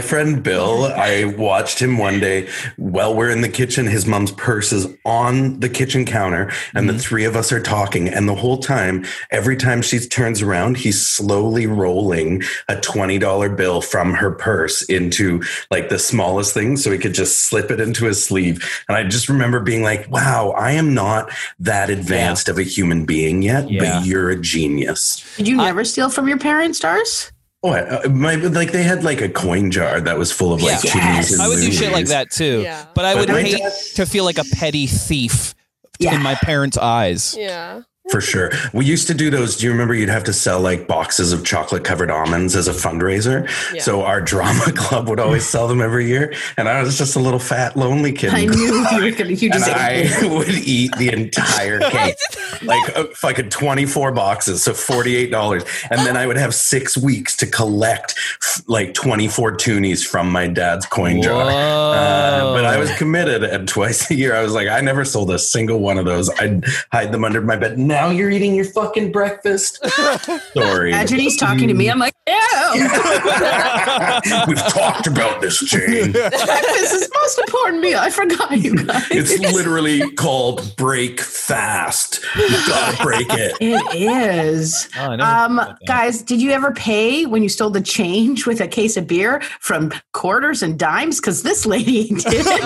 friend 0.00 0.40
Bill, 0.40 0.84
I 0.84 1.24
watched 1.24 1.80
him 1.80 1.98
one 1.98 2.20
day 2.20 2.48
while 2.76 3.14
we're 3.14 3.30
in 3.30 3.40
the 3.40 3.48
kitchen. 3.48 3.86
His 3.86 4.06
mom's 4.06 4.30
purse 4.30 4.72
is 4.72 4.86
on 5.04 5.58
the 5.58 5.68
kitchen 5.68 6.04
counter, 6.04 6.52
and 6.74 6.88
the 6.88 6.92
mm-hmm. 6.92 7.00
three 7.00 7.24
of 7.24 7.34
us 7.34 7.50
are 7.50 7.60
talking. 7.60 8.08
And 8.08 8.28
the 8.28 8.36
whole 8.36 8.58
time, 8.58 9.04
every 9.32 9.56
time 9.56 9.82
she 9.82 9.98
turns 9.98 10.42
around, 10.42 10.76
he's 10.76 11.04
slowly 11.04 11.66
rolling 11.66 12.42
a 12.68 12.80
twenty 12.80 13.18
dollar 13.18 13.48
bill 13.48 13.80
from 13.80 14.14
her 14.14 14.30
purse 14.30 14.82
into 14.82 15.42
like 15.72 15.88
the 15.88 15.98
smallest 15.98 16.54
thing, 16.54 16.76
so 16.76 16.92
he 16.92 16.98
could 16.98 17.14
just 17.14 17.40
slip 17.40 17.70
it 17.72 17.80
into 17.80 18.04
his 18.04 18.24
sleeve. 18.24 18.84
And 18.88 18.96
I 18.96 19.02
just 19.02 19.28
remember 19.28 19.58
being 19.58 19.82
like, 19.82 20.08
"Wow, 20.08 20.50
I 20.50 20.72
am 20.72 20.94
not 20.94 21.30
that 21.58 21.90
advanced 21.90 22.48
of 22.48 22.58
a 22.58 22.62
human 22.62 23.06
being 23.06 23.42
yet, 23.42 23.68
Yeah. 23.68 23.98
but 23.98 24.06
you're 24.06 24.30
a 24.30 24.36
genius." 24.36 25.24
Did 25.36 25.48
you 25.48 25.56
never 25.56 25.84
steal 25.84 26.10
from 26.10 26.28
your 26.28 26.38
parents, 26.38 26.78
Stars? 26.78 27.32
Oh, 27.66 27.70
I- 27.70 27.80
uh, 27.80 28.08
my 28.10 28.34
like 28.34 28.72
they 28.72 28.82
had 28.82 29.02
like 29.04 29.20
a 29.22 29.28
coin 29.28 29.70
jar 29.70 29.98
that 30.00 30.18
was 30.18 30.30
full 30.30 30.52
of 30.52 30.62
like 30.62 30.84
Yeah. 30.84 30.90
cheese. 31.16 31.32
And 31.32 31.40
I 31.42 31.48
would 31.48 31.56
do 31.56 31.72
shit 31.72 31.92
like 31.92 32.06
that 32.08 32.30
too. 32.30 32.60
Yeah. 32.62 32.84
But 32.94 33.06
I 33.06 33.14
But 33.14 33.20
would 33.20 33.28
my 33.30 33.42
hate 33.42 33.56
dad- 33.58 33.72
to 33.96 34.04
feel 34.06 34.24
like 34.24 34.36
a 34.38 34.44
petty 34.44 34.86
thief 34.86 35.54
Yeah. 35.98 36.14
in 36.14 36.22
my 36.22 36.34
parents' 36.34 36.76
eyes. 36.76 37.34
Yeah. 37.38 37.80
For 38.10 38.20
sure. 38.20 38.52
We 38.72 38.84
used 38.84 39.06
to 39.06 39.14
do 39.14 39.30
those. 39.30 39.56
Do 39.56 39.66
you 39.66 39.72
remember? 39.72 39.94
You'd 39.94 40.10
have 40.10 40.24
to 40.24 40.32
sell 40.32 40.60
like 40.60 40.86
boxes 40.86 41.32
of 41.32 41.44
chocolate 41.44 41.84
covered 41.84 42.10
almonds 42.10 42.54
as 42.54 42.68
a 42.68 42.72
fundraiser. 42.72 43.48
Yeah. 43.72 43.80
So 43.80 44.02
our 44.02 44.20
drama 44.20 44.72
club 44.76 45.08
would 45.08 45.20
always 45.20 45.46
sell 45.46 45.66
them 45.68 45.80
every 45.80 46.06
year, 46.06 46.34
and 46.56 46.68
I 46.68 46.82
was 46.82 46.98
just 46.98 47.16
a 47.16 47.18
little 47.18 47.38
fat 47.38 47.76
lonely 47.76 48.12
kid. 48.12 48.34
I 48.34 48.44
knew 48.44 48.52
you 48.52 49.04
were 49.04 49.10
gonna. 49.10 49.32
You 49.32 49.48
and 49.52 49.54
just 49.54 49.70
I 49.70 50.10
would 50.22 50.48
eat 50.48 50.94
the 50.98 51.12
entire 51.12 51.80
cake, 51.80 52.16
like 52.62 52.96
uh, 52.96 53.04
fucking 53.14 53.48
twenty 53.48 53.86
four 53.86 54.12
boxes, 54.12 54.62
so 54.62 54.74
forty 54.74 55.16
eight 55.16 55.30
dollars, 55.30 55.64
and 55.90 56.00
then 56.00 56.16
I 56.16 56.26
would 56.26 56.36
have 56.36 56.54
six 56.54 56.98
weeks 56.98 57.34
to 57.38 57.46
collect 57.46 58.14
f- 58.42 58.62
like 58.66 58.92
twenty 58.92 59.28
four 59.28 59.52
toonies 59.56 60.06
from 60.06 60.30
my 60.30 60.46
dad's 60.46 60.84
coin 60.84 61.22
jar. 61.22 61.42
Uh, 61.42 62.52
but 62.54 62.66
I 62.66 62.78
was 62.78 62.94
committed, 62.96 63.44
and 63.44 63.66
twice 63.66 64.10
a 64.10 64.14
year 64.14 64.34
I 64.34 64.42
was 64.42 64.52
like, 64.52 64.68
I 64.68 64.80
never 64.82 65.04
sold 65.06 65.30
a 65.30 65.38
single 65.38 65.80
one 65.80 65.96
of 65.96 66.04
those. 66.04 66.28
I'd 66.38 66.64
hide 66.92 67.10
them 67.10 67.24
under 67.24 67.40
my 67.40 67.56
bed. 67.56 67.78
Now 67.94 68.10
you're 68.10 68.30
eating 68.30 68.56
your 68.56 68.64
fucking 68.64 69.12
breakfast. 69.12 69.78
Sorry, 70.54 70.90
imagine 70.90 71.20
he's 71.20 71.36
talking 71.36 71.68
to 71.68 71.74
me. 71.74 71.88
I'm 71.88 72.00
like, 72.00 72.12
ew. 72.26 72.34
we've 74.48 74.58
talked 74.66 75.06
about 75.06 75.40
this, 75.40 75.60
Jane. 75.60 76.10
Breakfast 76.12 76.92
is 76.92 77.08
most 77.14 77.38
important 77.38 77.80
meal. 77.82 78.00
I 78.00 78.10
forgot 78.10 78.58
you 78.58 78.74
guys. 78.84 79.06
It's 79.12 79.38
literally 79.54 80.10
called 80.14 80.74
break 80.76 81.20
fast. 81.20 82.18
You 82.36 82.48
gotta 82.66 83.00
break 83.00 83.26
it. 83.30 83.56
It 83.60 83.94
is. 83.94 84.88
Oh, 84.98 85.12
Um, 85.12 85.18
thought 85.18 85.52
about 85.52 85.78
that. 85.78 85.86
guys, 85.86 86.20
did 86.22 86.42
you 86.42 86.50
ever 86.50 86.72
pay 86.72 87.26
when 87.26 87.44
you 87.44 87.48
stole 87.48 87.70
the 87.70 87.80
change 87.80 88.44
with 88.44 88.60
a 88.60 88.66
case 88.66 88.96
of 88.96 89.06
beer 89.06 89.40
from 89.60 89.92
quarters 90.12 90.64
and 90.64 90.76
dimes? 90.76 91.20
Because 91.20 91.44
this 91.44 91.64
lady 91.64 92.08
did. 92.08 92.44
to 92.44 92.60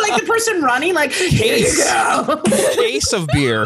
like 0.00 0.20
the 0.20 0.24
person 0.26 0.60
running, 0.60 0.92
like, 0.92 1.12
here 1.12 1.56
you 1.56 1.76
go. 1.76 2.42
case 2.74 3.12
of 3.12 3.28
beer, 3.28 3.59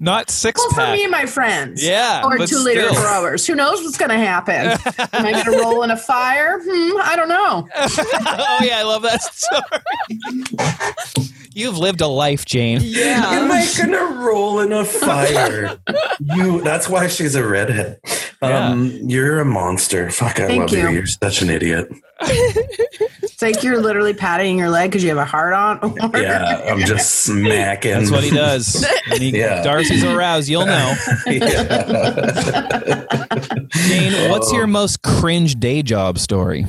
not 0.00 0.30
six 0.30 0.60
Well, 0.60 0.70
for 0.88 0.92
me 0.92 1.02
and 1.04 1.10
my 1.10 1.26
friends. 1.26 1.84
Yeah, 1.84 2.22
Or 2.24 2.36
but 2.38 2.48
two 2.48 2.58
liter 2.58 2.88
still. 2.88 2.94
growers. 3.02 3.46
Who 3.46 3.54
knows 3.54 3.82
what's 3.82 3.96
going 3.98 4.10
to 4.10 4.16
happen? 4.16 4.78
Am 5.12 5.24
I 5.26 5.32
going 5.32 5.44
to 5.44 5.62
roll 5.62 5.82
in 5.82 5.90
a 5.90 5.96
fire? 5.96 6.60
Hmm, 6.62 7.00
I 7.02 7.14
don't 7.16 7.28
know. 7.28 7.68
oh 7.76 8.58
yeah, 8.62 8.78
I 8.78 8.82
love 8.84 9.02
that 9.02 9.22
story. 9.22 9.62
You've 11.54 11.76
lived 11.76 12.00
a 12.00 12.06
life, 12.06 12.46
Jane. 12.46 12.80
Yeah. 12.82 13.22
Am 13.28 13.52
I 13.52 13.68
gonna 13.76 14.22
roll 14.24 14.60
in 14.60 14.72
a 14.72 14.86
fire? 14.86 15.76
you. 16.20 16.62
That's 16.62 16.88
why 16.88 17.08
she's 17.08 17.34
a 17.34 17.46
redhead. 17.46 18.00
Um, 18.40 18.90
You're 19.04 19.38
a 19.40 19.44
monster. 19.44 20.10
Fuck, 20.10 20.40
I 20.40 20.46
Thank 20.46 20.60
love 20.62 20.72
you. 20.72 20.78
you. 20.88 20.88
You're 20.94 21.06
such 21.06 21.42
an 21.42 21.50
idiot. 21.50 21.88
It's 23.42 23.56
like 23.56 23.64
you're 23.64 23.80
literally 23.80 24.14
patting 24.14 24.58
your 24.58 24.68
leg 24.70 24.90
because 24.90 25.02
you 25.02 25.08
have 25.08 25.18
a 25.18 25.24
heart 25.24 25.52
on. 25.52 25.94
Yeah, 26.22 26.70
I'm 26.70 26.80
just 26.80 27.20
smacking. 27.24 27.92
That's 27.92 28.10
what 28.10 28.22
he 28.22 28.30
does. 28.30 28.86
When 29.10 29.20
he, 29.20 29.36
Yeah. 29.38 29.62
Darcy's 29.62 30.04
aroused, 30.04 30.48
you'll 30.48 30.66
know. 30.66 30.94
Jane, 33.70 34.30
what's 34.30 34.52
your 34.52 34.66
most 34.66 35.02
cringe 35.02 35.58
day 35.58 35.82
job 35.82 36.18
story? 36.18 36.66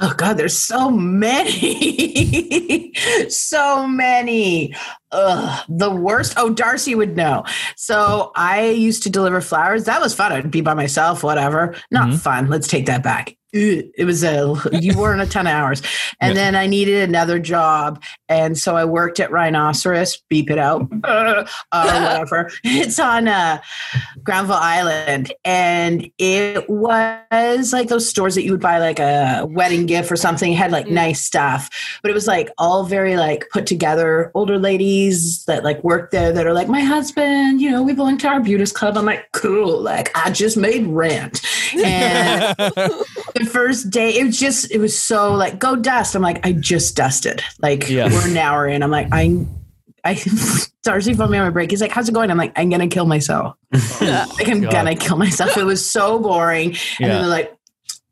Oh 0.00 0.12
God, 0.16 0.36
there's 0.36 0.56
so 0.56 0.90
many, 0.90 2.92
so 3.28 3.86
many. 3.86 4.74
Ugh, 5.12 5.64
the 5.68 5.90
worst. 5.90 6.34
Oh, 6.36 6.50
Darcy 6.50 6.94
would 6.94 7.16
know. 7.16 7.44
So 7.76 8.32
I 8.34 8.70
used 8.70 9.04
to 9.04 9.10
deliver 9.10 9.40
flowers. 9.40 9.84
That 9.84 10.00
was 10.00 10.14
fun. 10.14 10.32
I'd 10.32 10.50
be 10.50 10.60
by 10.60 10.74
myself, 10.74 11.22
whatever. 11.22 11.76
Not 11.90 12.08
Mhm. 12.08 12.18
fun. 12.18 12.48
Let's 12.48 12.66
take 12.68 12.86
that 12.86 13.02
back. 13.04 13.36
Ugh, 13.54 13.84
It 13.98 14.04
was 14.06 14.24
a 14.24 14.54
you 14.72 14.96
weren't 14.98 15.20
a 15.20 15.26
ton 15.26 15.46
of 15.46 15.52
hours, 15.52 15.82
and 16.20 16.30
Yeah. 16.34 16.42
then 16.42 16.54
I 16.56 16.66
needed 16.66 17.06
another 17.08 17.38
job, 17.38 18.02
and 18.28 18.56
so 18.56 18.76
I 18.76 18.84
worked 18.86 19.20
at 19.20 19.30
Rhinoceros. 19.30 20.22
Beep 20.30 20.50
it 20.50 20.58
out, 20.58 20.88
uh, 21.04 21.44
uh, 21.72 22.00
whatever. 22.02 22.50
It's 22.64 22.98
on 22.98 23.28
uh, 23.28 23.60
Granville 24.24 24.54
Island, 24.56 25.32
and 25.44 26.10
it 26.18 26.68
was 26.70 27.72
like 27.74 27.88
those 27.88 28.08
stores 28.08 28.34
that 28.36 28.42
you 28.44 28.52
would 28.52 28.60
buy 28.60 28.78
like 28.78 28.98
a 28.98 29.46
wedding 29.50 29.84
gift 29.86 30.10
or 30.10 30.16
something. 30.16 30.52
It 30.52 30.56
had 30.56 30.72
like 30.72 30.86
Mm. 30.86 30.92
nice 30.92 31.20
stuff, 31.22 31.68
but 32.02 32.10
it 32.10 32.14
was 32.14 32.26
like 32.26 32.48
all 32.58 32.84
very 32.84 33.16
like 33.16 33.46
put 33.52 33.66
together 33.66 34.30
older 34.34 34.58
ladies 34.58 35.44
that 35.44 35.62
like 35.62 35.82
work 35.84 36.10
there 36.10 36.32
that 36.32 36.46
are 36.46 36.52
like, 36.54 36.68
my 36.68 36.80
husband, 36.80 37.60
you 37.60 37.70
know, 37.70 37.82
we 37.82 37.92
belong 37.92 38.16
to 38.18 38.28
our 38.28 38.40
beauty 38.40 38.62
club. 38.72 38.96
I'm 38.96 39.04
like, 39.04 39.26
cool. 39.32 39.80
Like 39.80 40.10
I 40.16 40.30
just 40.30 40.56
made 40.56 40.86
rent, 40.86 41.40
and 41.74 42.54
the 42.58 43.48
first 43.50 43.90
day 43.90 44.10
it 44.18 44.24
was 44.24 44.38
just 44.38 44.70
it 44.70 44.78
was 44.78 45.00
so 45.00 45.34
like 45.34 45.58
go 45.58 45.76
dust. 45.76 46.14
I'm 46.14 46.22
like, 46.22 46.44
I 46.46 46.52
just 46.52 46.96
dusted. 46.96 47.42
Like 47.60 47.88
Yeah. 47.88 48.08
we're 48.12 48.28
an 48.28 48.36
hour 48.36 48.66
in. 48.66 48.82
I'm 48.82 48.90
like, 48.90 49.08
I. 49.12 49.46
I 50.04 50.20
Darcy 50.82 51.14
phoned 51.14 51.30
me 51.30 51.38
on 51.38 51.44
my 51.44 51.50
break. 51.50 51.70
He's 51.70 51.80
like, 51.80 51.92
"How's 51.92 52.08
it 52.08 52.12
going?" 52.12 52.28
I'm 52.28 52.36
like, 52.36 52.52
"I'm 52.56 52.68
gonna 52.70 52.88
kill 52.88 53.06
myself." 53.06 53.54
like 54.00 54.48
I'm 54.48 54.62
God. 54.62 54.72
gonna 54.72 54.96
kill 54.96 55.16
myself. 55.16 55.56
It 55.56 55.62
was 55.62 55.88
so 55.88 56.18
boring. 56.18 56.70
And 56.70 56.76
Yeah. 56.98 57.08
then 57.08 57.20
they're 57.20 57.28
like, 57.30 57.54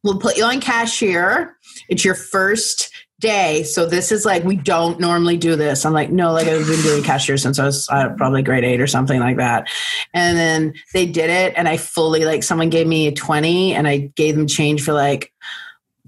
we'll 0.05 0.21
put 0.21 0.37
you 0.37 0.45
on 0.45 0.61
cashier. 0.61 1.57
It's 1.89 2.05
your 2.05 2.15
first 2.15 2.91
day. 3.21 3.63
So 3.63 3.87
this 3.87 4.11
is 4.11 4.25
like, 4.25 4.43
we 4.45 4.57
don't 4.57 4.99
normally 4.99 5.37
do 5.37 5.55
this. 5.55 5.85
I'm 5.85 5.93
like, 5.93 6.11
no, 6.11 6.33
like 6.33 6.49
I've 6.49 6.67
been 6.67 6.83
doing 6.83 7.03
cashier 7.03 7.37
since 7.37 7.59
I 7.59 7.65
was 7.65 7.89
uh, 7.91 8.09
probably 8.17 8.43
grade 8.43 8.65
eight 8.65 8.81
or 8.81 8.87
something 8.87 9.21
like 9.21 9.37
that. 9.37 9.69
And 10.13 10.37
then 10.37 10.75
they 10.93 11.07
did 11.07 11.31
it. 11.31 11.55
And 11.57 11.69
I 11.69 11.77
fully, 11.77 12.25
like, 12.25 12.43
someone 12.43 12.71
gave 12.71 12.87
me 12.87 13.07
a 13.07 13.13
20 13.13 13.75
and 13.75 13.87
I 13.87 13.99
gave 14.17 14.35
them 14.37 14.47
change 14.47 14.83
for 14.83 14.93
like, 14.93 15.33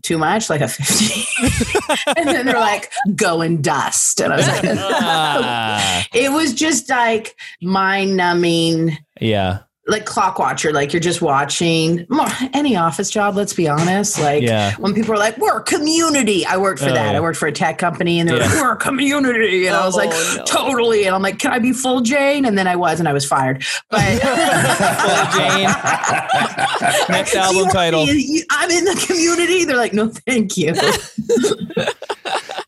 too 0.02 0.18
much, 0.18 0.50
like 0.50 0.60
a 0.60 0.66
50. 0.66 2.02
and 2.16 2.28
then 2.28 2.46
they're 2.46 2.58
like, 2.58 2.90
go 3.14 3.40
and 3.40 3.62
dust. 3.62 4.20
And 4.20 4.32
I 4.32 4.36
was 4.36 4.48
like, 4.48 4.64
Ah, 4.66 6.06
it 6.12 6.32
was 6.32 6.52
just 6.54 6.90
like 6.90 7.36
mind 7.60 8.16
numbing 8.16 8.98
yeah, 9.22 9.60
like 9.88 10.06
clock 10.06 10.38
watcher, 10.38 10.72
like 10.72 10.92
you're 10.92 11.00
just 11.00 11.20
watching 11.20 12.06
any 12.54 12.76
office 12.76 13.10
job. 13.10 13.34
Let's 13.34 13.52
be 13.52 13.68
honest. 13.68 14.18
Like 14.20 14.42
Yeah. 14.42 14.76
when 14.76 14.94
people 14.94 15.12
are 15.12 15.18
like, 15.18 15.36
"We're 15.38 15.58
a 15.58 15.62
community," 15.64 16.46
I 16.46 16.56
worked 16.56 16.78
for 16.80 16.90
Oh, 16.90 16.94
that. 16.94 17.10
yeah. 17.10 17.16
I 17.16 17.20
worked 17.20 17.36
for 17.38 17.48
a 17.48 17.52
tech 17.52 17.78
company, 17.78 18.20
and 18.20 18.28
they're 18.28 18.38
Yeah. 18.38 18.46
like, 18.46 18.54
"We're 18.62 18.72
a 18.72 18.76
community," 18.76 19.66
and 19.66 19.74
I 19.76 19.84
was 19.84 19.94
Oh, 19.94 19.98
like, 19.98 20.10
no. 20.10 20.44
"Totally." 20.44 21.04
And 21.06 21.14
I'm 21.16 21.22
like, 21.22 21.40
"Can 21.40 21.50
I 21.52 21.58
be 21.58 21.72
full 21.72 22.00
Jane?" 22.00 22.44
And 22.44 22.56
then 22.56 22.68
I 22.68 22.76
was, 22.76 23.00
and 23.00 23.08
I 23.08 23.12
was 23.12 23.24
fired. 23.24 23.64
But 23.90 24.00
full 24.22 25.40
Jane. 25.40 25.68
Next 27.08 27.34
album 27.34 27.68
title. 27.70 28.06
you- 28.06 28.44
I'm 28.50 28.70
in 28.70 28.84
the 28.84 29.04
community. 29.06 29.64
They're 29.64 29.76
like, 29.76 29.92
"No, 29.94 30.08
thank 30.26 30.56
you." 30.56 30.74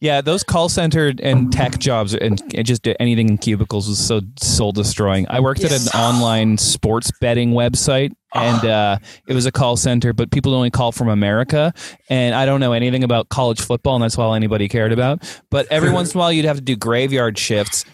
Yeah, 0.01 0.21
those 0.21 0.43
call 0.43 0.69
center 0.69 1.13
and 1.23 1.53
tech 1.53 1.79
jobs 1.79 2.15
and 2.15 2.41
and 2.55 2.67
just 2.67 2.87
anything 3.01 3.29
in 3.29 3.39
cubicles 3.39 3.89
was 3.89 3.99
so 3.99 4.21
soul 4.41 4.73
destroying. 4.73 5.27
I 5.29 5.41
worked 5.41 5.65
at 5.65 5.73
an 5.73 5.89
online 5.99 6.59
sports 6.59 7.11
betting 7.21 7.53
website 7.53 8.13
and 8.35 8.65
uh, 8.65 8.99
it 9.29 9.35
was 9.35 9.47
a 9.47 9.53
call 9.53 9.77
center, 9.77 10.13
but 10.13 10.31
people 10.31 10.55
only 10.55 10.71
call 10.71 10.91
from 10.93 11.09
America. 11.09 11.73
And 12.11 12.35
I 12.35 12.47
don't 12.47 12.61
know 12.61 12.73
anything 12.73 13.05
about 13.05 13.29
college 13.29 13.61
football, 13.61 13.95
and 13.95 14.03
that's 14.03 14.19
all 14.19 14.35
anybody 14.35 14.69
cared 14.69 14.93
about. 14.93 15.23
But 15.51 15.67
every 15.71 15.91
once 15.91 16.13
in 16.13 16.19
a 16.19 16.21
while, 16.21 16.33
you'd 16.33 16.45
have 16.45 16.57
to 16.57 16.63
do 16.63 16.77
graveyard 16.77 17.39
shifts. 17.39 17.85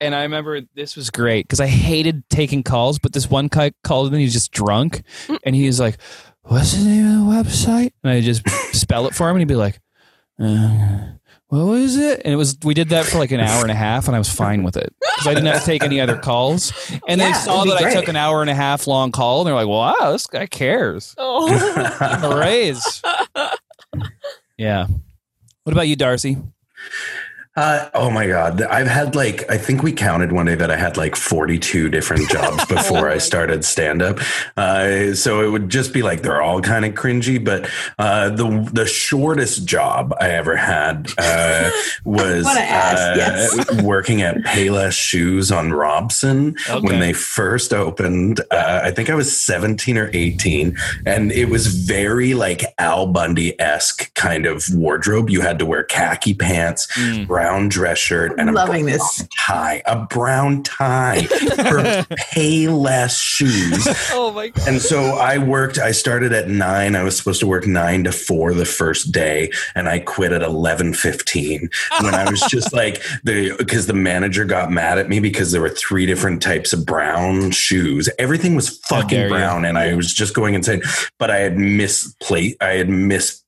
and 0.00 0.14
I 0.14 0.22
remember 0.22 0.60
this 0.74 0.94
was 0.96 1.08
great 1.10 1.46
because 1.46 1.60
I 1.60 1.66
hated 1.66 2.28
taking 2.28 2.62
calls, 2.62 2.98
but 2.98 3.14
this 3.14 3.30
one 3.30 3.48
guy 3.48 3.72
called 3.82 4.08
and 4.08 4.16
he 4.16 4.24
was 4.24 4.34
just 4.34 4.52
drunk, 4.52 5.02
and 5.44 5.56
he 5.56 5.66
was 5.66 5.80
like, 5.80 5.96
"What's 6.42 6.74
the 6.74 6.84
name 6.84 7.06
of 7.06 7.26
the 7.26 7.50
website?" 7.50 7.92
And 8.04 8.12
I 8.12 8.20
just 8.20 8.46
spell 8.76 9.06
it 9.06 9.14
for 9.14 9.30
him, 9.30 9.36
and 9.36 9.40
he'd 9.40 9.48
be 9.48 9.54
like, 9.54 9.80
uh, 10.38 11.12
"What 11.48 11.64
was 11.64 11.96
it?" 11.96 12.22
And 12.24 12.32
it 12.32 12.36
was 12.36 12.56
we 12.64 12.74
did 12.74 12.88
that 12.90 13.06
for 13.06 13.18
like 13.18 13.30
an 13.30 13.40
hour 13.40 13.62
and 13.62 13.70
a 13.70 13.74
half, 13.74 14.06
and 14.06 14.16
I 14.16 14.18
was 14.18 14.28
fine 14.32 14.62
with 14.62 14.76
it 14.76 14.94
because 15.00 15.26
I 15.26 15.34
didn't 15.34 15.46
have 15.46 15.60
to 15.60 15.66
take 15.66 15.82
any 15.82 16.00
other 16.00 16.16
calls. 16.18 16.72
And 17.08 17.20
Yeah, 17.20 17.28
they 17.28 17.38
saw 17.38 17.62
it'd 17.62 17.76
be 17.78 17.84
that 17.84 17.90
I 17.92 17.94
took 17.94 18.08
an 18.08 18.16
hour 18.16 18.40
and 18.40 18.50
a 18.50 18.54
half 18.54 18.86
long 18.86 19.12
call, 19.12 19.40
and 19.40 19.46
they're 19.46 19.54
like, 19.54 19.68
"Wow, 19.68 20.12
this 20.12 20.26
guy 20.26 20.46
cares." 20.46 21.14
Oh. 21.18 21.48
A 22.22 22.36
raise. 22.38 23.02
yeah. 24.58 24.86
What 25.64 25.72
about 25.72 25.88
you, 25.88 25.96
Darcy? 25.96 26.36
Uh, 27.56 27.88
oh 27.94 28.10
my 28.10 28.26
god, 28.26 28.60
I've 28.62 28.86
had 28.86 29.14
like 29.16 29.50
I 29.50 29.56
think 29.56 29.82
we 29.82 29.90
counted 29.92 30.30
one 30.32 30.44
day 30.44 30.54
that 30.56 30.70
I 30.70 30.76
had 30.76 30.96
like 30.98 31.16
forty-two 31.16 31.88
different 31.88 32.28
jobs 32.30 32.64
before 32.66 33.08
I 33.08 33.16
started 33.16 33.64
stand-up. 33.64 34.18
Uh, 34.58 35.14
so 35.14 35.40
it 35.42 35.48
would 35.50 35.70
just 35.70 35.94
be 35.94 36.02
like 36.02 36.20
they're 36.20 36.42
all 36.42 36.60
kind 36.60 36.84
of 36.84 36.92
cringy. 36.92 37.42
But 37.42 37.70
uh, 37.98 38.28
the 38.30 38.68
the 38.72 38.84
shortest 38.86 39.64
job 39.66 40.14
I 40.20 40.30
ever 40.30 40.54
had 40.56 41.10
uh, 41.16 41.70
was 42.04 42.46
ask, 42.46 43.02
uh, 43.02 43.14
yes. 43.16 43.82
working 43.82 44.20
at 44.20 44.36
Payless 44.38 44.92
Shoes 44.92 45.50
on 45.50 45.72
Robson 45.72 46.56
Okay. 46.68 46.80
when 46.86 47.00
they 47.00 47.14
first 47.14 47.72
opened. 47.72 48.40
Uh, 48.50 48.80
I 48.84 48.90
think 48.90 49.08
I 49.08 49.14
was 49.14 49.34
seventeen 49.34 49.96
or 49.96 50.10
eighteen, 50.12 50.76
and 51.06 51.32
it 51.32 51.46
was 51.48 51.68
very 51.68 52.34
like 52.34 52.64
Al 52.76 53.06
Bundy 53.06 53.58
esque 53.58 54.12
kind 54.14 54.44
of 54.44 54.62
wardrobe. 54.74 55.30
You 55.30 55.40
had 55.40 55.58
to 55.60 55.64
wear 55.66 55.84
khaki 55.84 56.34
pants 56.34 56.86
Mm. 56.96 57.26
brown 57.26 57.45
dress 57.68 57.98
shirt 57.98 58.34
and 58.38 58.50
a 58.50 58.52
Loving 58.52 58.84
brown 58.84 58.92
this. 58.98 59.28
tie, 59.38 59.82
a 59.86 60.04
brown 60.04 60.62
tie 60.62 61.22
for 61.24 62.04
pay 62.32 62.68
less 62.68 63.18
shoes. 63.18 63.86
oh 64.12 64.32
my 64.32 64.48
god. 64.48 64.68
And 64.68 64.80
so 64.82 65.16
I 65.16 65.38
worked, 65.38 65.78
I 65.78 65.92
started 65.92 66.32
at 66.32 66.48
nine. 66.48 66.94
I 66.96 67.02
was 67.02 67.16
supposed 67.16 67.40
to 67.40 67.46
work 67.46 67.66
nine 67.66 68.04
to 68.04 68.12
four 68.12 68.54
the 68.54 68.64
first 68.64 69.12
day, 69.12 69.50
and 69.74 69.88
I 69.88 69.98
quit 70.00 70.32
at 70.32 70.42
eleven 70.42 70.92
fifteen 70.94 71.68
when 72.00 72.14
I 72.14 72.28
was 72.30 72.40
just 72.42 72.72
like 72.72 73.02
the 73.24 73.54
because 73.58 73.86
the 73.86 73.92
manager 73.94 74.44
got 74.44 74.70
mad 74.70 74.98
at 74.98 75.08
me 75.08 75.20
because 75.20 75.52
there 75.52 75.60
were 75.60 75.68
three 75.70 76.06
different 76.06 76.42
types 76.42 76.72
of 76.72 76.84
brown 76.86 77.50
shoes. 77.50 78.08
Everything 78.18 78.54
was 78.54 78.80
How 78.88 78.96
dare 78.96 79.02
fucking 79.02 79.20
you. 79.22 79.28
brown, 79.28 79.64
and 79.64 79.78
I 79.78 79.94
was 79.94 80.12
just 80.12 80.34
going 80.34 80.54
insane. 80.54 80.82
But 81.18 81.30
I 81.30 81.38
had 81.38 81.56
misplaced 81.56 82.56
I 82.60 82.70
had 82.70 82.88
mis 82.88 83.42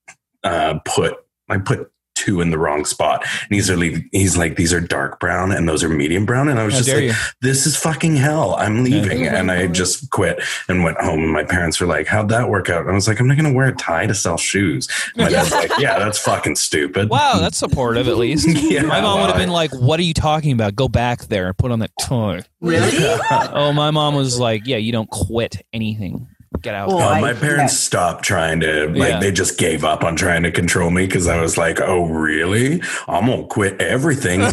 uh, 0.44 0.78
put 0.84 1.14
I 1.48 1.58
put 1.58 1.90
two 2.18 2.40
in 2.40 2.50
the 2.50 2.58
wrong 2.58 2.84
spot. 2.84 3.22
And 3.22 3.54
he's 3.54 3.70
like, 3.70 4.04
he's 4.12 4.36
like, 4.36 4.56
these 4.56 4.72
are 4.72 4.80
dark 4.80 5.20
brown 5.20 5.52
and 5.52 5.68
those 5.68 5.84
are 5.84 5.88
medium 5.88 6.26
brown. 6.26 6.48
And 6.48 6.58
I 6.58 6.64
was 6.64 6.74
How 6.74 6.80
just 6.80 6.94
like, 6.94 7.04
you? 7.04 7.12
this 7.40 7.66
is 7.66 7.76
fucking 7.76 8.16
hell. 8.16 8.56
I'm 8.56 8.82
leaving. 8.82 9.22
Yeah. 9.24 9.38
And 9.38 9.50
I 9.50 9.68
just 9.68 10.10
quit 10.10 10.42
and 10.68 10.82
went 10.82 10.98
home. 10.98 11.22
And 11.22 11.32
my 11.32 11.44
parents 11.44 11.80
were 11.80 11.86
like, 11.86 12.06
how'd 12.06 12.28
that 12.30 12.48
work 12.48 12.68
out? 12.68 12.82
And 12.82 12.90
I 12.90 12.94
was 12.94 13.06
like, 13.06 13.20
I'm 13.20 13.28
not 13.28 13.36
going 13.36 13.50
to 13.50 13.56
wear 13.56 13.68
a 13.68 13.76
tie 13.76 14.06
to 14.06 14.14
sell 14.14 14.36
shoes. 14.36 14.88
And 15.14 15.24
my 15.24 15.30
dad's 15.30 15.52
like, 15.52 15.70
yeah, 15.78 15.98
that's 15.98 16.18
fucking 16.18 16.56
stupid. 16.56 17.08
Wow, 17.18 17.38
that's 17.40 17.58
supportive 17.58 18.06
at 18.08 18.16
least. 18.16 18.46
Yeah, 18.68 18.82
my 18.82 19.00
mom 19.00 19.20
would 19.20 19.30
have 19.30 19.38
been 19.38 19.50
like, 19.50 19.72
"What 19.72 19.98
are 19.98 20.02
you 20.02 20.12
talking 20.12 20.52
about? 20.52 20.74
Go 20.74 20.88
back 20.88 21.26
there 21.26 21.46
and 21.46 21.56
put 21.56 21.70
on 21.70 21.78
that 21.78 21.90
tie." 22.00 22.42
Really? 22.60 22.90
oh, 23.30 23.72
my 23.72 23.90
mom 23.90 24.14
was 24.14 24.38
like, 24.38 24.66
"Yeah, 24.66 24.76
you 24.76 24.92
don't 24.92 25.08
quit 25.08 25.62
anything. 25.72 26.28
Get 26.62 26.74
out." 26.74 26.88
Well, 26.88 26.98
Uh, 27.00 27.08
I- 27.14 27.20
my 27.20 27.32
parents 27.32 27.72
yeah. 27.74 27.78
stopped 27.86 28.24
trying 28.24 28.60
to 28.60 28.88
like 28.88 29.10
Yeah. 29.14 29.20
they 29.20 29.32
just 29.32 29.58
gave 29.58 29.84
up 29.84 30.04
on 30.04 30.16
trying 30.16 30.42
to 30.42 30.50
control 30.50 30.90
me 30.90 31.06
because 31.06 31.26
I 31.26 31.40
was 31.40 31.56
like, 31.58 31.80
oh 31.80 32.04
really? 32.06 32.82
I'm 33.08 33.26
gonna 33.26 33.44
quit 33.44 33.80
everything 33.80 34.42
all 34.42 34.50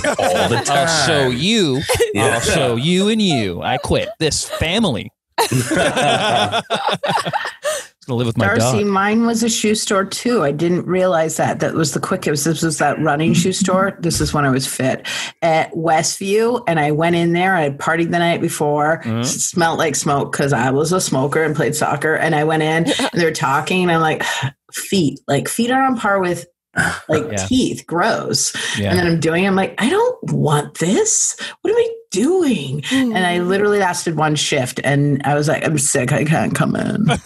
the 0.49 0.61
time. 0.65 0.87
I'll 0.87 1.05
show 1.07 1.29
you. 1.29 1.81
Yeah. 2.13 2.25
I'll 2.35 2.39
show 2.41 2.75
you 2.75 3.09
and 3.09 3.21
you. 3.21 3.61
I 3.61 3.77
quit 3.77 4.09
this 4.19 4.45
family. 4.45 5.11
gonna 8.05 8.17
live 8.17 8.27
with 8.27 8.37
my 8.37 8.45
Darcy, 8.45 8.79
dog. 8.83 8.87
mine 8.87 9.25
was 9.25 9.43
a 9.43 9.49
shoe 9.49 9.75
store 9.75 10.05
too. 10.05 10.43
I 10.43 10.51
didn't 10.51 10.85
realize 10.87 11.37
that. 11.37 11.59
That 11.59 11.73
was 11.73 11.93
the 11.93 11.99
quickest. 11.99 12.45
This 12.45 12.61
was 12.63 12.77
that 12.77 12.99
running 13.01 13.33
shoe 13.33 13.51
store. 13.53 13.97
This 13.99 14.21
is 14.21 14.33
when 14.33 14.45
I 14.45 14.49
was 14.49 14.65
fit 14.67 15.07
at 15.41 15.71
Westview, 15.73 16.63
and 16.67 16.79
I 16.79 16.91
went 16.91 17.15
in 17.15 17.33
there. 17.33 17.55
I 17.55 17.61
had 17.63 17.77
partied 17.79 18.11
the 18.11 18.19
night 18.19 18.41
before. 18.41 19.01
Mhm. 19.03 19.25
Smelled 19.25 19.79
like 19.79 19.95
smoke 19.95 20.31
because 20.31 20.53
I 20.53 20.71
was 20.71 20.91
a 20.91 21.01
smoker 21.01 21.43
and 21.43 21.55
played 21.55 21.75
soccer. 21.75 22.15
And 22.15 22.35
I 22.35 22.43
went 22.43 22.63
in, 22.63 22.85
and 22.99 23.09
they're 23.13 23.31
talking, 23.31 23.83
and 23.83 23.91
I'm 23.91 24.01
like, 24.01 24.23
feet, 24.73 25.19
like 25.27 25.47
feet 25.47 25.71
are 25.71 25.81
on 25.81 25.97
par 25.97 26.19
with 26.19 26.45
like 27.07 27.23
Yeah. 27.31 27.45
teeth. 27.47 27.85
Gross. 27.87 28.53
Yeah. 28.77 28.89
And 28.89 28.99
then 28.99 29.07
I'm 29.07 29.19
doing. 29.21 29.47
I'm 29.47 29.55
like, 29.55 29.75
I 29.81 29.89
don't 29.89 30.31
want 30.31 30.77
this. 30.79 31.37
What 31.61 31.71
am 31.71 31.77
I 31.77 31.89
doing? 32.15 32.81
And 32.91 33.17
I 33.17 33.39
literally 33.39 33.79
lasted 33.79 34.15
one 34.15 34.35
shift, 34.35 34.79
and 34.83 35.21
I 35.25 35.35
was 35.35 35.47
like, 35.47 35.63
I'm 35.65 35.77
sick. 35.77 36.11
I 36.11 36.23
can't 36.25 36.55
come 36.55 36.75
in. 36.75 37.05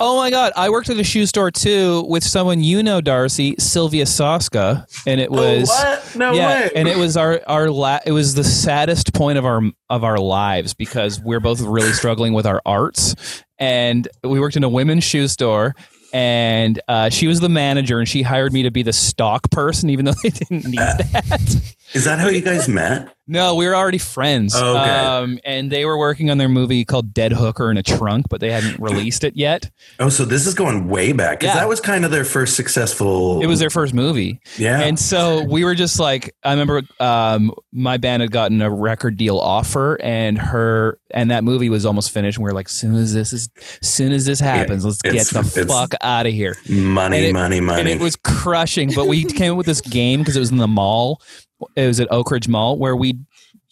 Oh 0.00 0.16
my 0.16 0.30
god, 0.30 0.52
I 0.54 0.70
worked 0.70 0.90
at 0.90 0.96
a 0.98 1.02
shoe 1.02 1.26
store 1.26 1.50
too 1.50 2.04
with 2.08 2.22
someone 2.22 2.62
you 2.62 2.84
know, 2.84 3.00
Darcy, 3.00 3.56
Sylvia 3.58 4.04
Soska, 4.04 4.86
and 5.08 5.20
it 5.20 5.28
was 5.28 5.68
Oh, 5.72 5.74
what? 5.90 6.16
No 6.16 6.32
yeah, 6.34 6.46
way. 6.66 6.70
and 6.76 6.86
it 6.86 6.96
was 6.96 7.16
our 7.16 7.40
our 7.48 7.68
la- 7.68 7.98
it 8.06 8.12
was 8.12 8.34
the 8.36 8.44
saddest 8.44 9.12
point 9.12 9.38
of 9.38 9.44
our 9.44 9.60
of 9.90 10.04
our 10.04 10.18
lives 10.18 10.72
because 10.72 11.20
we're 11.20 11.40
both 11.40 11.60
really 11.60 11.92
struggling 11.92 12.32
with 12.32 12.46
our 12.46 12.62
arts, 12.64 13.16
and 13.58 14.06
we 14.22 14.38
worked 14.38 14.54
in 14.56 14.62
a 14.62 14.68
women's 14.68 15.02
shoe 15.02 15.26
store. 15.26 15.74
And 16.12 16.80
uh, 16.88 17.10
she 17.10 17.26
was 17.26 17.40
the 17.40 17.48
manager, 17.50 17.98
and 17.98 18.08
she 18.08 18.22
hired 18.22 18.52
me 18.52 18.62
to 18.62 18.70
be 18.70 18.82
the 18.84 18.94
stock 18.94 19.50
person, 19.50 19.90
even 19.90 20.04
though 20.06 20.14
they 20.22 20.30
didn't 20.30 20.64
need 20.64 20.78
that. 20.78 21.74
Is 21.92 22.04
that 22.04 22.18
how 22.20 22.28
you 22.28 22.40
guys 22.40 22.66
met? 22.68 23.14
No, 23.30 23.54
we 23.56 23.66
were 23.66 23.76
already 23.76 23.98
friends. 23.98 24.54
Oh, 24.56 24.78
okay. 24.78 24.90
Um, 24.90 25.38
and 25.44 25.70
they 25.70 25.84
were 25.84 25.98
working 25.98 26.30
on 26.30 26.38
their 26.38 26.48
movie 26.48 26.84
called 26.86 27.12
Dead 27.12 27.30
Hooker 27.32 27.70
in 27.70 27.76
a 27.76 27.82
Trunk, 27.82 28.26
but 28.30 28.40
they 28.40 28.50
hadn't 28.50 28.80
released 28.80 29.22
it 29.22 29.36
yet. 29.36 29.70
Oh, 30.00 30.08
so 30.08 30.24
this 30.24 30.46
is 30.46 30.54
going 30.54 30.88
way 30.88 31.12
back 31.12 31.40
because 31.40 31.54
Yeah. 31.54 31.60
that 31.60 31.68
was 31.68 31.78
kind 31.80 32.06
of 32.06 32.10
their 32.10 32.24
first 32.24 32.56
successful. 32.56 33.42
It 33.42 33.46
was 33.46 33.60
their 33.60 33.68
first 33.70 33.92
movie. 33.92 34.40
yeah. 34.56 34.80
And 34.80 34.98
so 34.98 35.44
we 35.44 35.62
were 35.64 35.74
just 35.74 36.00
like, 36.00 36.34
I 36.42 36.52
remember 36.52 36.82
um, 37.00 37.52
my 37.70 37.98
band 37.98 38.22
had 38.22 38.30
gotten 38.30 38.62
a 38.62 38.70
record 38.70 39.16
deal 39.18 39.38
offer, 39.38 40.00
and 40.02 40.38
her 40.38 40.98
and 41.10 41.30
that 41.30 41.44
movie 41.44 41.68
was 41.68 41.84
almost 41.84 42.10
finished. 42.10 42.38
And 42.38 42.44
we 42.44 42.48
were 42.50 42.54
like, 42.54 42.68
soon 42.68 42.94
as 42.94 43.12
this 43.12 43.32
is, 43.34 43.48
soon 43.82 44.12
as 44.12 44.24
this 44.24 44.40
happens, 44.40 44.84
let's 44.84 45.02
get 45.02 45.26
the 45.28 45.42
fuck 45.44 45.94
out 46.00 46.26
of 46.26 46.32
here. 46.32 46.56
money, 46.68 47.18
it- 47.26 47.32
money, 47.34 47.60
money. 47.60 47.80
And 47.80 47.88
it 47.90 48.00
was 48.00 48.16
crushing. 48.16 48.90
But 48.94 49.06
we 49.06 49.24
came 49.24 49.52
up 49.52 49.58
with 49.58 49.66
this 49.66 49.80
game 49.82 50.20
because 50.20 50.36
it 50.36 50.40
was 50.40 50.50
in 50.50 50.56
the 50.58 50.68
mall. 50.68 51.20
It 51.76 51.86
was 51.86 52.00
at 52.00 52.08
Oak 52.10 52.30
Ridge 52.30 52.48
Mall 52.48 52.78
where 52.78 52.94
we 52.96 53.18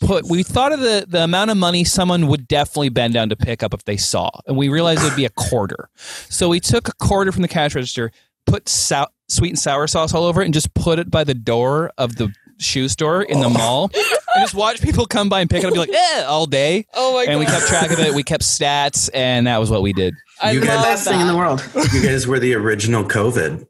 put 0.00 0.26
we 0.28 0.42
thought 0.42 0.72
of 0.72 0.80
the 0.80 1.06
the 1.08 1.22
amount 1.24 1.50
of 1.50 1.56
money 1.56 1.84
someone 1.84 2.26
would 2.26 2.46
definitely 2.48 2.88
bend 2.90 3.14
down 3.14 3.28
to 3.30 3.36
pick 3.36 3.62
up 3.62 3.72
if 3.74 3.84
they 3.84 3.96
saw, 3.96 4.30
and 4.46 4.56
we 4.56 4.68
realized 4.68 5.02
it 5.02 5.04
would 5.04 5.16
be 5.16 5.24
a 5.24 5.30
quarter. 5.30 5.88
So 6.28 6.48
we 6.48 6.60
took 6.60 6.88
a 6.88 6.92
quarter 6.94 7.32
from 7.32 7.42
the 7.42 7.48
cash 7.48 7.74
register, 7.74 8.10
put 8.46 8.68
sou- 8.68 9.06
sweet 9.28 9.50
and 9.50 9.58
sour 9.58 9.86
sauce 9.86 10.12
all 10.14 10.24
over 10.24 10.42
it, 10.42 10.44
and 10.46 10.54
just 10.54 10.74
put 10.74 10.98
it 10.98 11.10
by 11.10 11.24
the 11.24 11.34
door 11.34 11.90
of 11.98 12.16
the 12.16 12.32
shoe 12.58 12.88
store 12.88 13.22
in 13.22 13.40
the 13.40 13.48
mall, 13.50 13.90
and 13.94 14.42
just 14.42 14.54
watch 14.54 14.80
people 14.82 15.06
come 15.06 15.28
by 15.28 15.40
and 15.40 15.48
pick 15.50 15.62
it 15.62 15.66
up, 15.66 15.74
and 15.74 15.86
be 15.86 15.92
like, 15.92 16.00
"Eh," 16.16 16.24
all 16.24 16.46
day. 16.46 16.86
oh 16.94 17.14
my 17.14 17.22
And 17.24 17.32
god. 17.32 17.38
we 17.38 17.44
kept 17.46 17.66
track 17.66 17.90
of 17.90 17.98
it. 18.00 18.14
We 18.14 18.22
kept 18.22 18.42
stats, 18.42 19.08
and 19.14 19.46
that 19.46 19.58
was 19.58 19.70
what 19.70 19.82
we 19.82 19.92
did. 19.92 20.14
I 20.40 20.50
You 20.52 20.60
guys- 20.60 20.76
love 20.76 20.84
Best 20.84 21.08
thing 21.08 21.20
in 21.20 21.26
the 21.26 21.36
world. 21.36 21.66
you 21.92 22.02
guys 22.02 22.26
were 22.26 22.38
the 22.38 22.54
original 22.54 23.04
COVID. 23.04 23.66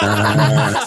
Uh, 0.00 0.84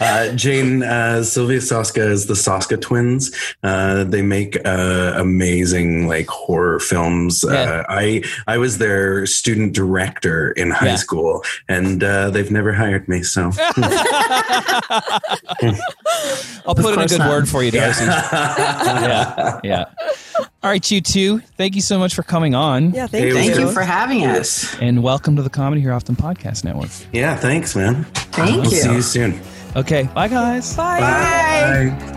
uh, 0.00 0.32
Jane, 0.34 0.82
uh, 0.82 1.22
Sylvia 1.22 1.58
Soska 1.58 1.98
is 2.08 2.26
the 2.26 2.34
Soska 2.34 2.80
twins. 2.80 3.30
Uh, 3.62 4.04
they 4.04 4.22
make 4.22 4.56
uh, 4.66 5.12
amazing 5.16 6.08
like 6.08 6.26
horror 6.28 6.80
films. 6.80 7.44
Yeah. 7.46 7.52
Uh, 7.52 7.84
I 7.88 8.22
I 8.46 8.58
was 8.58 8.78
their 8.78 9.24
student 9.26 9.72
director 9.74 10.50
in 10.52 10.70
high 10.70 10.86
Yeah. 10.88 10.96
school, 10.96 11.44
and 11.68 12.02
uh, 12.02 12.30
they've 12.30 12.50
never 12.50 12.72
hired 12.72 13.08
me. 13.08 13.22
So 13.22 13.50
I'll 16.66 16.74
put 16.74 16.94
in 16.94 17.00
a 17.00 17.06
good 17.06 17.18
not. 17.18 17.30
word 17.30 17.48
for 17.48 17.62
you, 17.62 17.70
Darcy. 17.70 18.04
yeah, 18.04 19.60
yeah. 19.64 19.84
All 20.62 20.68
right, 20.70 20.90
you 20.90 21.00
two. 21.00 21.38
Thank 21.56 21.74
you 21.74 21.80
so 21.80 21.98
much 21.98 22.14
for 22.14 22.22
coming 22.22 22.54
on, 22.54 22.90
Yeah, 22.92 23.06
thank 23.06 23.22
Hey, 23.22 23.28
you. 23.28 23.34
Thank 23.34 23.58
you 23.58 23.72
for 23.72 23.80
having 23.80 24.26
us. 24.26 24.76
and 24.78 25.02
welcome 25.02 25.36
to 25.36 25.42
the 25.42 25.48
Comedy 25.48 25.80
Here 25.80 25.92
Often 25.92 26.16
Podcast 26.16 26.64
Network. 26.64 26.90
yeah, 27.12 27.34
thanks, 27.34 27.74
man. 27.74 28.04
Thank 28.32 28.56
We'll 28.62 28.64
you. 28.64 28.70
see 28.78 28.92
you 28.92 29.02
soon. 29.02 29.40
Okay, 29.74 30.08
bye, 30.14 30.28
guys. 30.28 30.76
Bye. 30.76 31.00
Bye. 31.00 31.96
Bye. 31.98 32.16